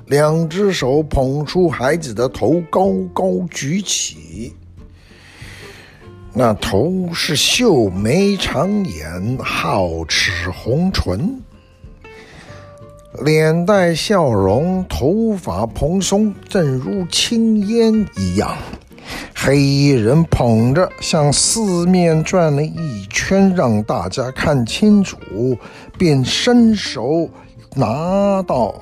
[0.08, 4.53] 两只手捧出孩子的头，高高举起。
[6.39, 11.41] 那头是秀眉长眼，皓齿红唇，
[13.25, 18.55] 脸带笑容，头发蓬松，正如青烟一样。
[19.33, 25.17] 黑衣人捧着，向四面转了一圈，让大家看清楚，
[25.97, 27.27] 便伸手
[27.73, 28.75] 拿到。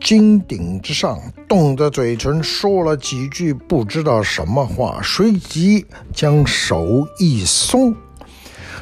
[0.00, 7.94] 金鼎之上，动着嘴唇说了几句不知道什么话，随即将手一松，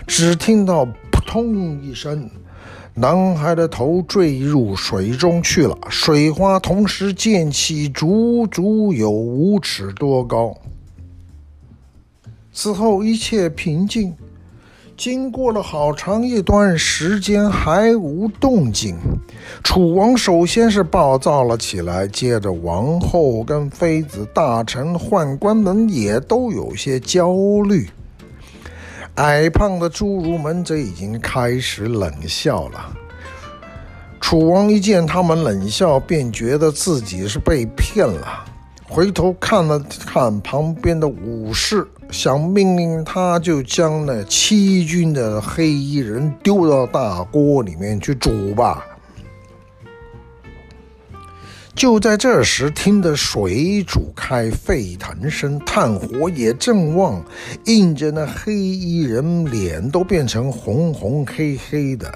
[0.07, 2.31] 只听到扑通一声，
[2.95, 10.57] 男孩的头坠入水中去了，水花同时溅起，足足有五尺多高。
[12.53, 14.15] 此后一切平静。
[14.99, 18.97] 经过了好长一段时间，还无动静。
[19.63, 27.33] 楚王首先是暴躁了起来，接着王后跟妃子、大臣、宦官们也都有些焦
[27.65, 27.89] 虑。
[29.15, 32.93] 矮胖的侏儒们则已经开始冷笑了。
[34.21, 38.45] 楚王一见他们冷笑，便觉得自己是被骗了。
[38.91, 48.85] 回头看了看旁边的武士，想命令他，就将那欺君的黑衣人丢到大锅里面去煮吧。
[51.75, 57.23] 就在这时，听得水煮开，沸腾声，炭火也正旺，
[57.67, 62.11] 映着那黑衣人脸都变成红红黑黑的，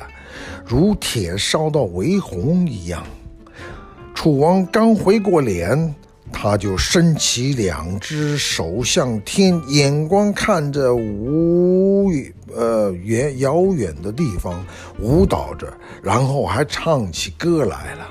[0.66, 3.04] 如铁烧到微红一样。
[4.14, 5.94] 楚王刚回过脸，
[6.32, 12.10] 他就伸起两只手向天，眼光看着无
[12.54, 14.64] 呃远遥远的地方
[14.98, 15.72] 舞蹈着，
[16.02, 18.08] 然后还唱起歌来了。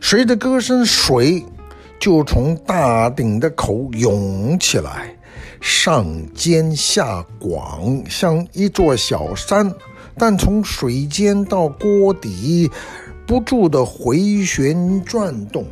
[0.00, 1.42] 随着歌声，水
[1.98, 5.16] 就从大鼎的口涌起来，
[5.60, 9.72] 上尖下广，像一座小山。
[10.18, 12.70] 但从水尖到锅底，
[13.26, 15.66] 不住地回旋转动。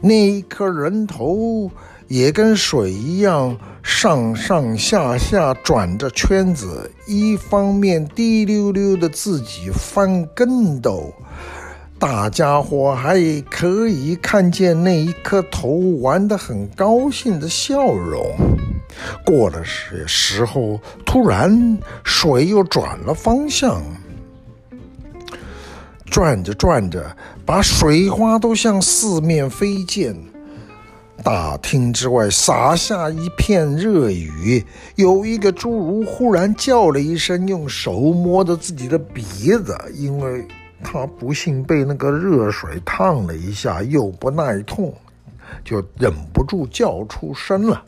[0.00, 1.70] 那一颗人头
[2.08, 11.12] 也跟水一样，上上下下转着圈子，一方面滴溜溜的自己翻跟斗。
[11.98, 13.20] 大家伙还
[13.50, 15.68] 可以看见那一颗头
[16.00, 18.24] 玩得很高兴的笑容。
[19.24, 23.82] 过了些时候，突然水又转了方向，
[26.10, 30.14] 转着转着，把水花都向四面飞溅。
[31.22, 34.64] 大厅之外洒下一片热雨，
[34.96, 40.46] 有一个侏儒忽然叫了一声，用手摸着自己的鼻子，因为。
[40.82, 44.90] 他不幸被那个热水烫了一下，又不耐痛，
[45.62, 47.82] 就忍不住叫出声了。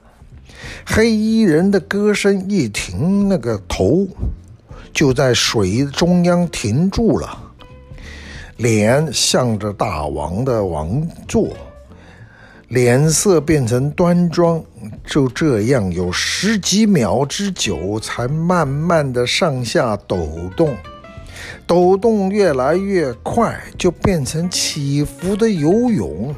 [0.85, 4.07] 黑衣人的歌声一停，那个头
[4.93, 7.42] 就在水中央停住了，
[8.63, 11.49] 脸向着大王的王座，
[12.69, 14.63] 脸色变成端庄，
[15.05, 20.77] 就这样有十几秒之久，才慢慢的上下抖动。
[21.67, 26.33] 抖动越来越快，就变成起伏的游泳，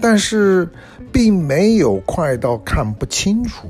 [0.00, 0.66] 但是
[1.12, 3.68] 并没有快到看不清楚，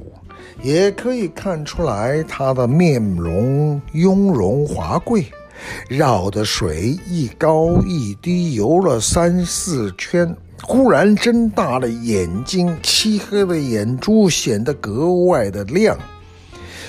[0.63, 5.27] 也可以看出来他的面容雍容华贵。
[5.89, 15.97] 绕的水一高一低游了三四圈，忽然睁大了眼睛，漆黑的眼珠显得格外的亮，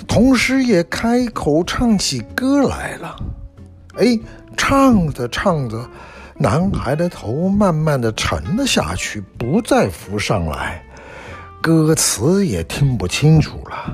[0.07, 3.15] 同时也开口唱起歌来了。
[3.97, 4.19] 哎，
[4.57, 5.89] 唱着唱着，
[6.37, 10.83] 男孩的头慢慢的沉了下去，不再浮上来，
[11.61, 13.93] 歌词也听不清楚了。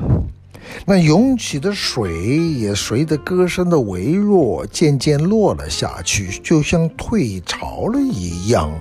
[0.85, 8.71] 那涌起的水也随着歌声的微弱，渐渐落了下去，就像退潮了一样。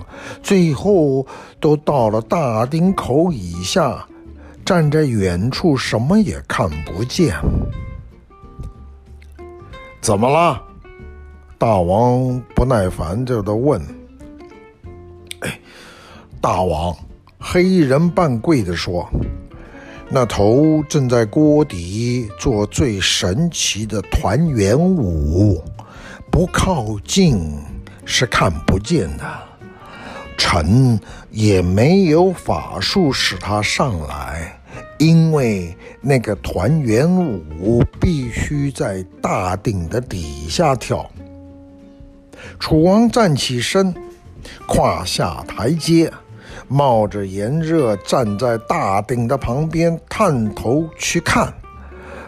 [0.41, 1.25] 最后
[1.59, 4.05] 都到了大丁口以下，
[4.65, 7.35] 站在远处，什么也看不见。
[10.01, 10.61] 怎么了？
[11.57, 13.79] 大王不耐烦着的问
[15.41, 15.59] ：“哎，
[16.41, 16.95] 大王，
[17.37, 19.07] 黑衣人半跪的说，
[20.13, 25.63] 那头正在锅底做最神奇的团圆舞，
[26.29, 27.57] 不靠近
[28.03, 29.23] 是看不见的。
[30.37, 30.99] 臣
[31.29, 34.57] 也没有法术使他上来。”
[34.99, 37.09] 因为那个团圆
[37.59, 41.09] 舞必须在大鼎的底下跳。
[42.59, 43.93] 楚王站起身，
[44.67, 46.11] 跨下台阶，
[46.71, 51.53] 冒着炎热站在大鼎的旁边，探头去看。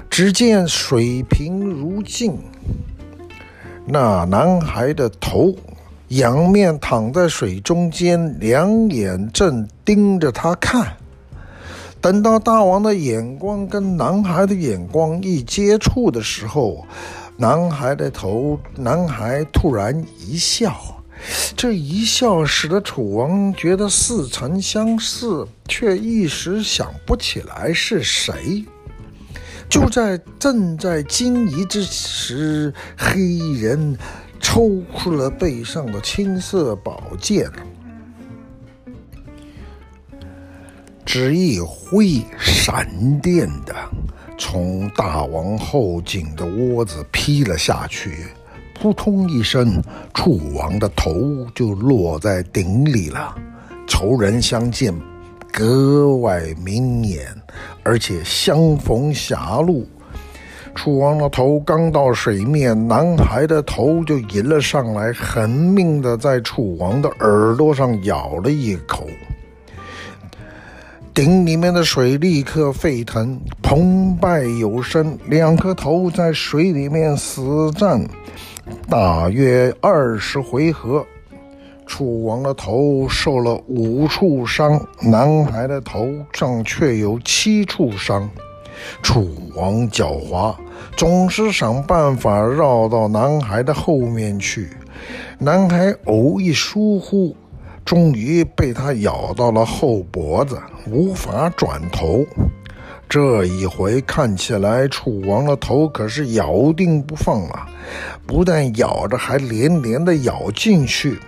[0.10, 2.38] 只见水平如镜，
[3.88, 5.56] 那男孩的头
[6.10, 10.94] 仰面躺在水中间，两眼正盯着他看。
[12.02, 16.86] 等到大王的眼光跟男孩的眼光一接触的时候，
[17.38, 20.76] 男孩的头，男孩突然一笑，
[21.56, 25.26] 这一笑使得楚王觉得似曾相识，
[25.68, 28.66] 却一时想不起来是谁。
[29.70, 33.98] 就在正在惊疑之时，黑衣人
[34.40, 37.50] 抽出了背上的青色宝剑。
[41.06, 43.76] 只一挥，闪电的
[44.38, 48.28] 从大王后颈的窝子劈了下去，
[48.74, 49.82] 扑通一声，
[50.14, 51.14] 楚王的头
[51.56, 53.36] 就落在鼎里了。
[53.88, 54.94] 仇人相见，
[55.52, 57.28] 格外明眼，
[57.84, 59.88] 而且相逢狭路。
[60.76, 69.08] 楚王的头刚到水面，男孩的头就迎了上来，狠命的在楚王的耳朵上咬了一口。
[71.14, 75.16] 鼎里面的水立刻沸腾，澎湃有声。
[75.28, 78.04] 两颗头在水里面死战，
[78.90, 81.06] 大约二十回合。
[81.86, 88.30] 楚王的头受了五处伤，男孩的头上却有七处伤。
[89.02, 90.56] 楚王狡猾，
[90.96, 94.70] 总是想办法绕到男孩的后面去。
[95.40, 97.36] 男孩偶一疏忽。
[97.86, 100.58] 终于被他咬到了后脖子，
[100.90, 102.26] 无法转头。
[103.10, 107.70] 这一回看起来，楚王的头可是咬定不放啊！
[108.26, 111.20] 不但咬着，还连连的咬进去，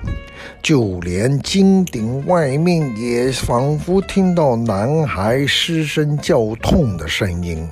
[0.64, 7.68] 就连金鼎外面也仿佛听到男孩失声叫痛的声音。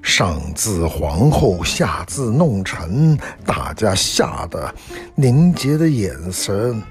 [0.00, 4.74] 上至皇后，下至弄臣，大家吓得
[5.14, 6.82] 凝结的眼神。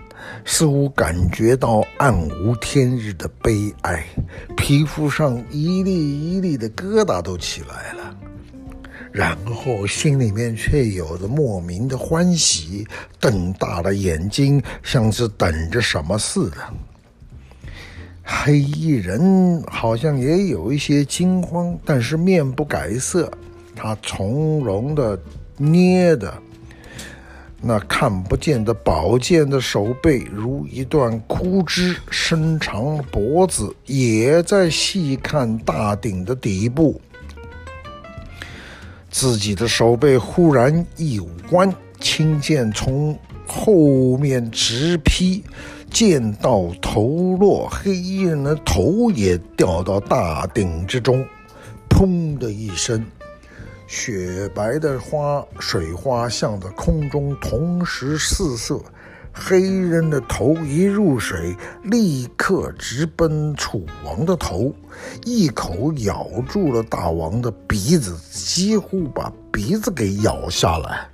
[0.45, 4.05] 似乎感觉到暗无天日的悲哀，
[4.55, 8.17] 皮肤上一粒一粒的疙瘩都起来了，
[9.11, 12.87] 然后心里面却有着莫名的欢喜，
[13.19, 16.57] 瞪大了眼睛，像是等着什么似的。
[18.23, 23.31] 黑衣人好像也有一些惊慌，但是面不改色，
[23.75, 25.17] 他从容的
[25.57, 26.33] 捏的。
[27.59, 37.01] 那看不见的宝剑的手背如一段枯枝，伸长脖子，也在细看大鼎的底部。
[39.09, 45.43] 自己的手背忽然一弯，青剑从后面直劈，
[45.89, 51.25] 剑到头落，黑衣人的头也掉到大鼎之中，
[51.89, 53.03] 砰的一声。
[53.87, 58.77] 雪白的花水花向着空中同时四射，
[59.31, 64.73] 黑人的头一入水，立刻直奔楚王的头，
[65.23, 71.07] 一口咬住了大王的鼻子，几乎把鼻子给咬下来。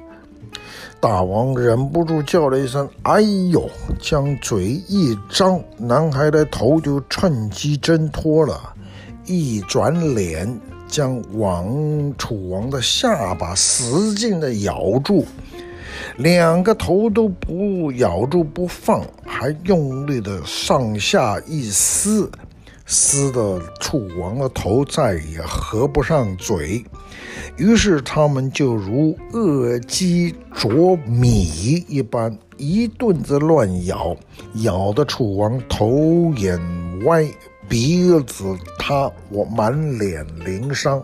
[1.00, 3.22] 大王忍不住叫了一声“哎
[3.52, 3.70] 呦”，
[4.02, 8.74] 将嘴一张，男孩的头就趁机挣脱了，
[9.26, 10.60] 一转脸。
[10.94, 15.26] 将王楚王的下巴使劲的咬住，
[16.18, 22.30] 两个头都不咬住不放，还用力的上下一撕，
[22.86, 26.86] 撕的楚王的头再也合不上嘴。
[27.58, 34.16] 于是他们就如饿鸡啄米一般，一顿子乱咬，
[34.58, 36.60] 咬得楚王头眼
[37.06, 37.28] 歪。
[37.68, 41.02] 鼻子塌，我满脸鳞伤，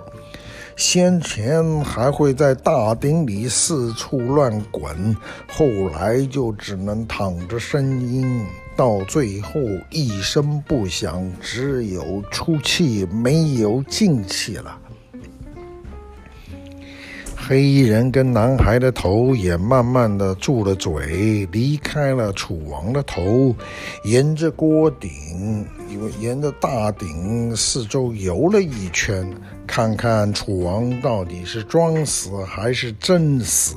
[0.76, 5.16] 先前还会在大鼎里四处乱滚，
[5.48, 8.46] 后来就只能躺着呻吟，
[8.76, 14.78] 到最后一声不响，只有出气没有进气了。
[17.50, 23.56] 黑衣人跟男孩的头也慢慢的住了嘴，离开了楚王的头，
[24.04, 29.28] 沿着锅顶，因为沿着大鼎四周游了一圈，
[29.66, 33.74] 看看楚王到底是装死还是真死。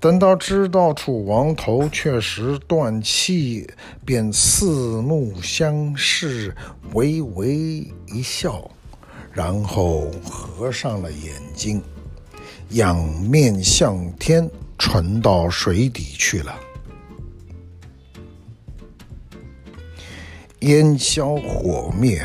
[0.00, 3.70] 等到知道楚王头确实断气，
[4.04, 6.52] 便四目相视，
[6.92, 8.68] 微微一笑，
[9.30, 11.80] 然后合上了眼睛。
[12.70, 14.48] 仰面向天，
[14.78, 16.54] 沉到水底去了。
[20.60, 22.24] 烟消火灭，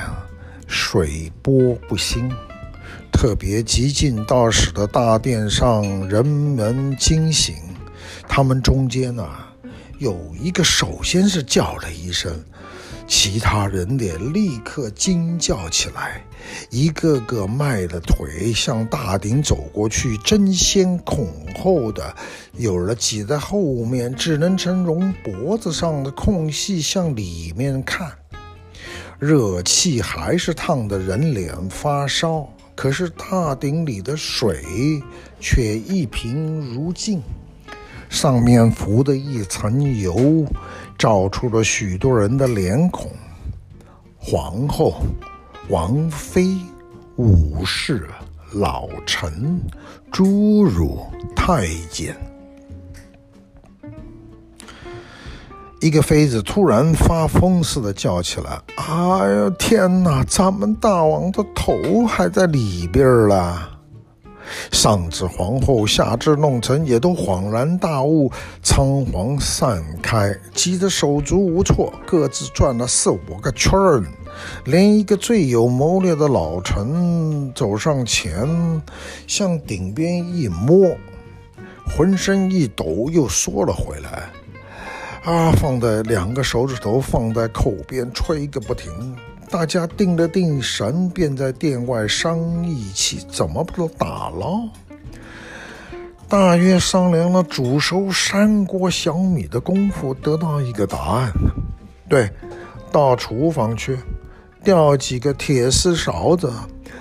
[0.67, 2.31] 水波不兴。
[3.11, 7.55] 特别极尽到使的大殿上人们惊醒。
[8.27, 9.51] 他们中间啊，
[9.97, 12.31] 有一个首先是叫了一声。
[13.07, 16.23] 其他人也立刻惊叫起来，
[16.69, 21.27] 一个个迈了腿向大鼎走过去，争先恐
[21.59, 22.15] 后的，
[22.53, 28.11] 有了挤在后面，只能从容脖子上的空隙向里面看。
[29.19, 34.63] 热气还是烫得人脸发烧，可是大鼎里的水
[35.39, 37.21] 却一平如镜。
[38.07, 40.45] 上面浮的一层油，
[40.97, 43.11] 照出了许多人的脸孔：
[44.17, 44.95] 皇后、
[45.69, 46.57] 王妃、
[47.17, 48.07] 武士、
[48.53, 49.59] 老臣、
[50.11, 50.99] 侏儒、
[51.35, 52.15] 太监。
[55.81, 60.23] 一个妃子突然发疯似的叫起来：“哎呀，天哪！
[60.23, 63.69] 咱们大王的头还在里边了！”
[64.71, 68.31] 上至皇后，下至弄臣，也都恍然大悟，
[68.61, 74.03] 仓皇散开，急得手足无措，各自转了四五个圈儿，
[74.65, 78.81] 连一个最有谋略的老臣走上前，
[79.27, 80.95] 向顶边一摸，
[81.85, 84.29] 浑身一抖，又缩了回来。
[85.25, 85.51] 啊！
[85.53, 88.91] 放在两个手指头放在口边，吹个不停。
[89.55, 94.67] 大家定了定神，便在殿外商议起怎么不打捞。
[96.27, 101.31] 大约商量了煮熟三锅小米的功夫，得到一个答案。
[102.09, 102.29] 对，
[102.91, 103.97] 到厨房去，
[104.61, 106.51] 调几个铁丝勺子，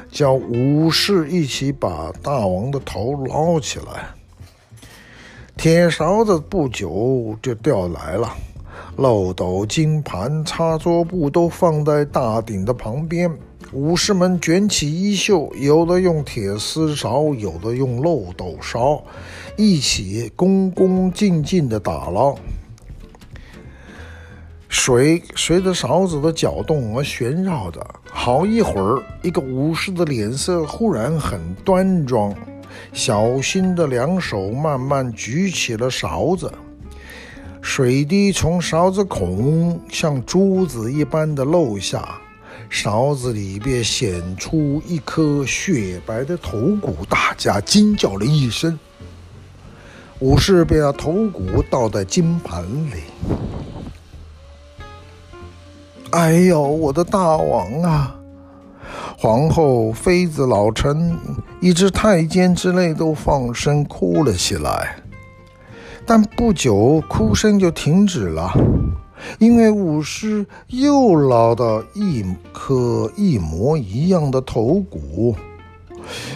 [0.08, 4.06] 叫武士一起把大王的头捞起来。
[5.56, 8.32] 铁勺子不久就调来了，
[8.96, 13.30] 漏斗、金盘、擦桌布都放在大鼎的旁边。
[13.72, 19.02] 武士们卷起衣袖，有的用铁丝勺，有的用漏斗勺，
[19.56, 22.36] 一起恭恭敬敬地打捞。
[24.68, 32.32] 水随着勺子的搅动而旋绕着，好一会儿，一个武士的脸色忽然很端庄。
[32.92, 36.52] 小心的两手慢慢举起了勺子，
[37.64, 42.20] 水滴从勺子孔像珠子一般的漏下，
[42.68, 48.78] 勺子里边显出一颗雪白的头骨，大家惊叫了一声。
[50.20, 53.02] 武士便把头骨倒在金盘里。
[56.10, 58.14] 哎呦，我的大王啊！
[59.16, 61.16] 皇后、妃子、老臣，
[61.62, 64.96] 一直太监之类都放声哭了起来，
[66.06, 68.52] 但不久哭声就停止了，
[69.38, 75.34] 因为武士又捞到一颗一模一样的头骨。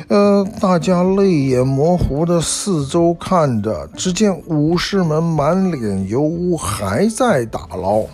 [0.08, 8.04] 呃，大家泪眼模糊的四周看着，只见武士们满脸油污，还在打捞。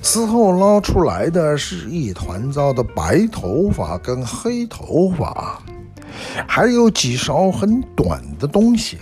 [0.00, 5.60] 此后捞出来的是一团糟的白头发跟黑头发，
[6.46, 8.98] 还有几勺很短的东西，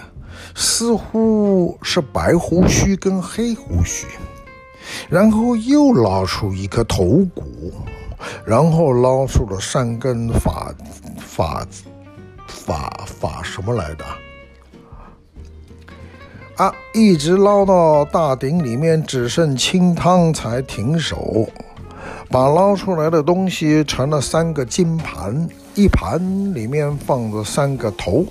[0.54, 4.06] 似乎是白胡须跟黑胡须。
[5.08, 7.72] 然后又捞出一颗头骨，
[8.44, 10.74] 然后捞出了三根发
[11.18, 11.66] 发
[12.46, 14.04] 发发什么来的？
[16.56, 16.72] 啊！
[16.92, 21.48] 一直捞到大鼎里面只剩清汤才停手，
[22.28, 28.24] 把捞出来的东西盛了三个金盘，一盘里面放着三个头，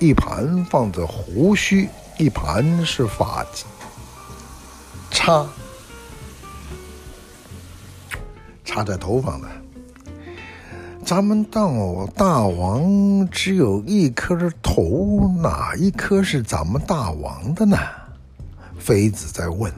[0.00, 1.86] 一盘放着胡须，
[2.16, 3.64] 一盘是发髻
[5.10, 5.46] 插
[8.64, 9.48] 插在头上的。
[11.04, 17.76] 咱们当大王只有一颗头，哪一颗是咱们大王的呢？
[18.78, 19.70] 妃子在问。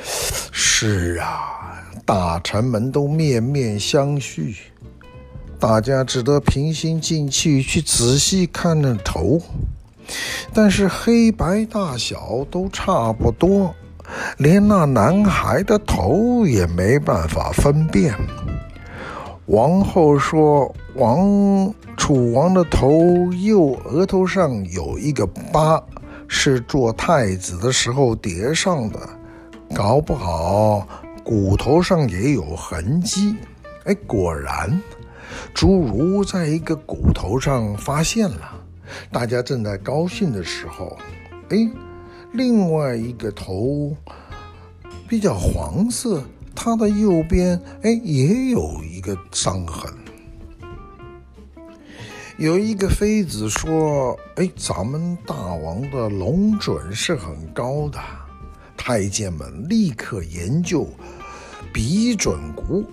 [0.00, 4.56] 是啊，大臣们都面面相觑，
[5.60, 9.40] 大家只得平心静气去仔细看那头，
[10.54, 13.74] 但是黑白大小都差不多，
[14.36, 18.14] 连那男孩的头也没办法分辨。
[19.46, 25.82] 王后说：“王楚王的头右额头上有一个疤，
[26.28, 29.00] 是做太子的时候叠上的，
[29.74, 30.86] 搞不好
[31.24, 33.34] 骨头上也有痕迹。”
[33.84, 34.80] 哎，果然，
[35.54, 38.60] 侏儒在一个骨头上发现了。
[39.12, 40.96] 大家正在高兴的时候，
[41.50, 41.56] 哎，
[42.32, 43.94] 另外一个头
[45.08, 46.22] 比较黄色。
[46.54, 49.92] 他的右边，哎，也有一个伤痕。
[52.36, 58.00] 有一个妃子说：“哎，咱们大王的龙准是很高的。”
[58.76, 60.84] 太监们立刻研究
[61.72, 62.84] 比准骨，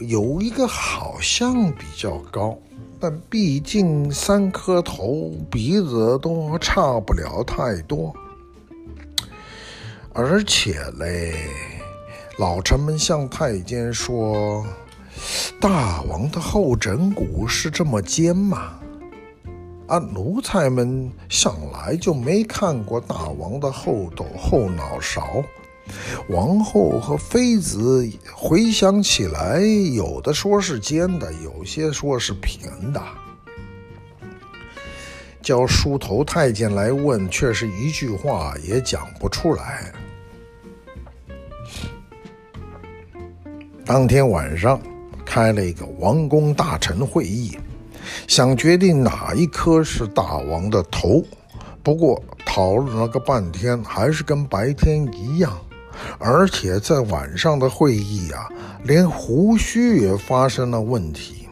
[0.00, 2.58] 有一个好像比较高，
[3.00, 8.14] 但毕竟三颗头，鼻子都差不了太多。
[10.12, 11.34] 而且嘞。
[12.36, 14.66] 老臣们向太监说
[15.60, 18.72] ：“大王的后枕骨是这么尖吗？”
[19.86, 25.44] 啊，奴才们向来就没看过大王的后斗后脑勺。
[26.28, 29.60] 王后和妃子回想起来，
[29.92, 33.02] 有的说是尖的，有些说是平的。
[35.42, 39.92] 叫梳头太监来问，却是一句话也讲不出来。
[43.84, 44.80] 当天晚上，
[45.22, 47.58] 开了一个王公大臣会议，
[48.26, 51.22] 想决定哪一颗是大王的头。
[51.82, 55.52] 不过讨论了个半天，还是跟白天一样。
[56.18, 58.48] 而且在晚上的会议啊，
[58.84, 61.48] 连胡须也发生了问题。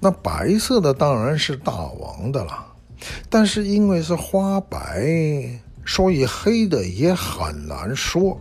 [0.00, 2.66] 那白色的当然是大王的了，
[3.30, 8.38] 但是因为是花白，所以黑的也很难说。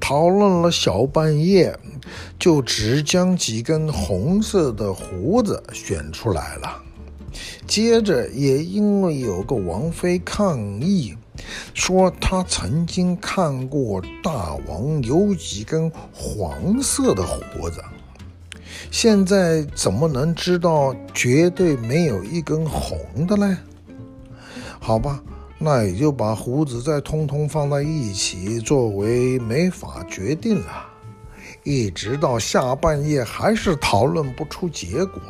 [0.00, 1.76] 讨论了小半夜，
[2.38, 6.82] 就只将几根红色的胡子选出来了。
[7.66, 11.16] 接着也因为有个王妃抗议，
[11.74, 17.82] 说他曾经看过大王有几根黄色的胡子，
[18.90, 23.58] 现在怎么能知道绝对没有一根红的呢？
[24.78, 25.22] 好吧。
[25.56, 30.86] 那也就把胡子再通通放在一起，作为没法决定了。
[31.62, 35.22] 一直到下半夜还是讨论不出结果，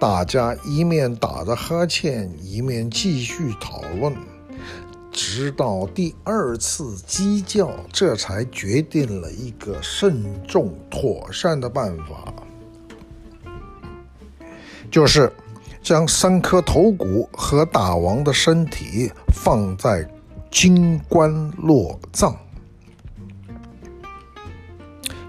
[0.00, 4.12] 大家一面打着哈欠，一面继续讨论，
[5.14, 12.34] 直到第二次鸡叫，这才决定了一个慎重妥善的办法，
[14.90, 15.32] 就是。
[15.84, 20.08] 将三颗头骨和大王的身体放在
[20.50, 22.34] 金棺落葬。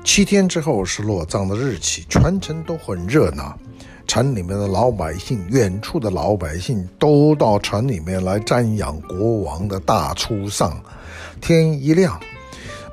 [0.02, 3.60] 七天之后是落葬的日期，全城都很热闹。
[4.16, 10.82] 城里面的老百姓、远处的老百姓都到城里面来瞻仰国王的大出丧。
[11.42, 12.18] 天一亮，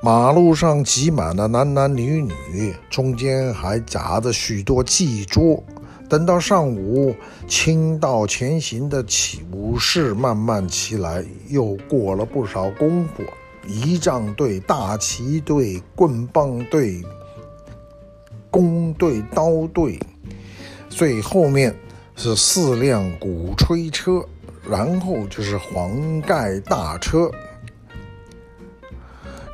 [0.02, 2.20] 马路上挤满了男男女
[2.50, 5.62] 女，中间还夹着许多祭桌。
[6.08, 7.14] 等到上午，
[7.46, 13.22] 倾道前行的起武士慢慢骑来，又过了不少功夫，
[13.68, 17.00] 仪仗队、大旗队、棍棒队、
[18.50, 20.00] 弓队、刀队，
[20.94, 21.74] 最后面
[22.14, 24.22] 是四辆鼓吹车，
[24.68, 27.30] 然后就是黄盖大车。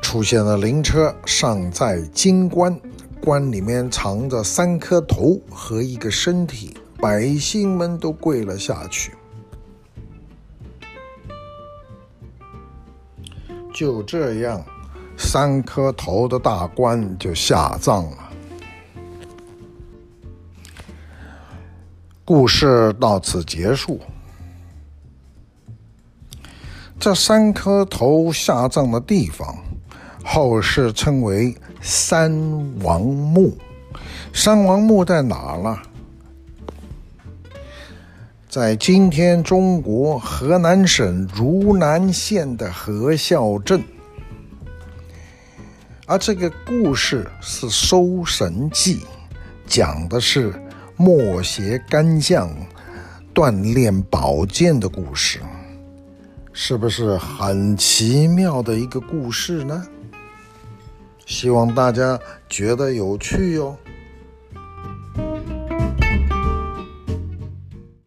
[0.01, 2.79] 出现了灵车，上载金棺。
[3.21, 9.11] 棺里面藏着三颗头和一个身体，百姓们都跪了下去。
[13.73, 14.63] 就这样，
[15.17, 18.28] 三颗头的大官就下葬了。
[22.29, 23.99] 故事到此结束。
[26.99, 29.57] 这三颗头下葬的地方，
[30.23, 31.57] 后世称为。
[31.81, 32.29] 三
[32.83, 33.57] 王墓，
[34.31, 35.79] 三王墓在哪呢？
[38.47, 43.81] 在今天中国河南省汝南县的河孝镇。
[46.05, 48.97] 而这个故事是《搜神记》，
[49.65, 50.53] 讲的是
[51.01, 52.53] 墨邪干将
[53.33, 55.39] 锻炼宝剑的故事，
[56.51, 59.81] 是不是很奇妙的一个故事呢？
[61.25, 62.19] 希望大家
[62.49, 63.77] 觉得有趣哟、哦。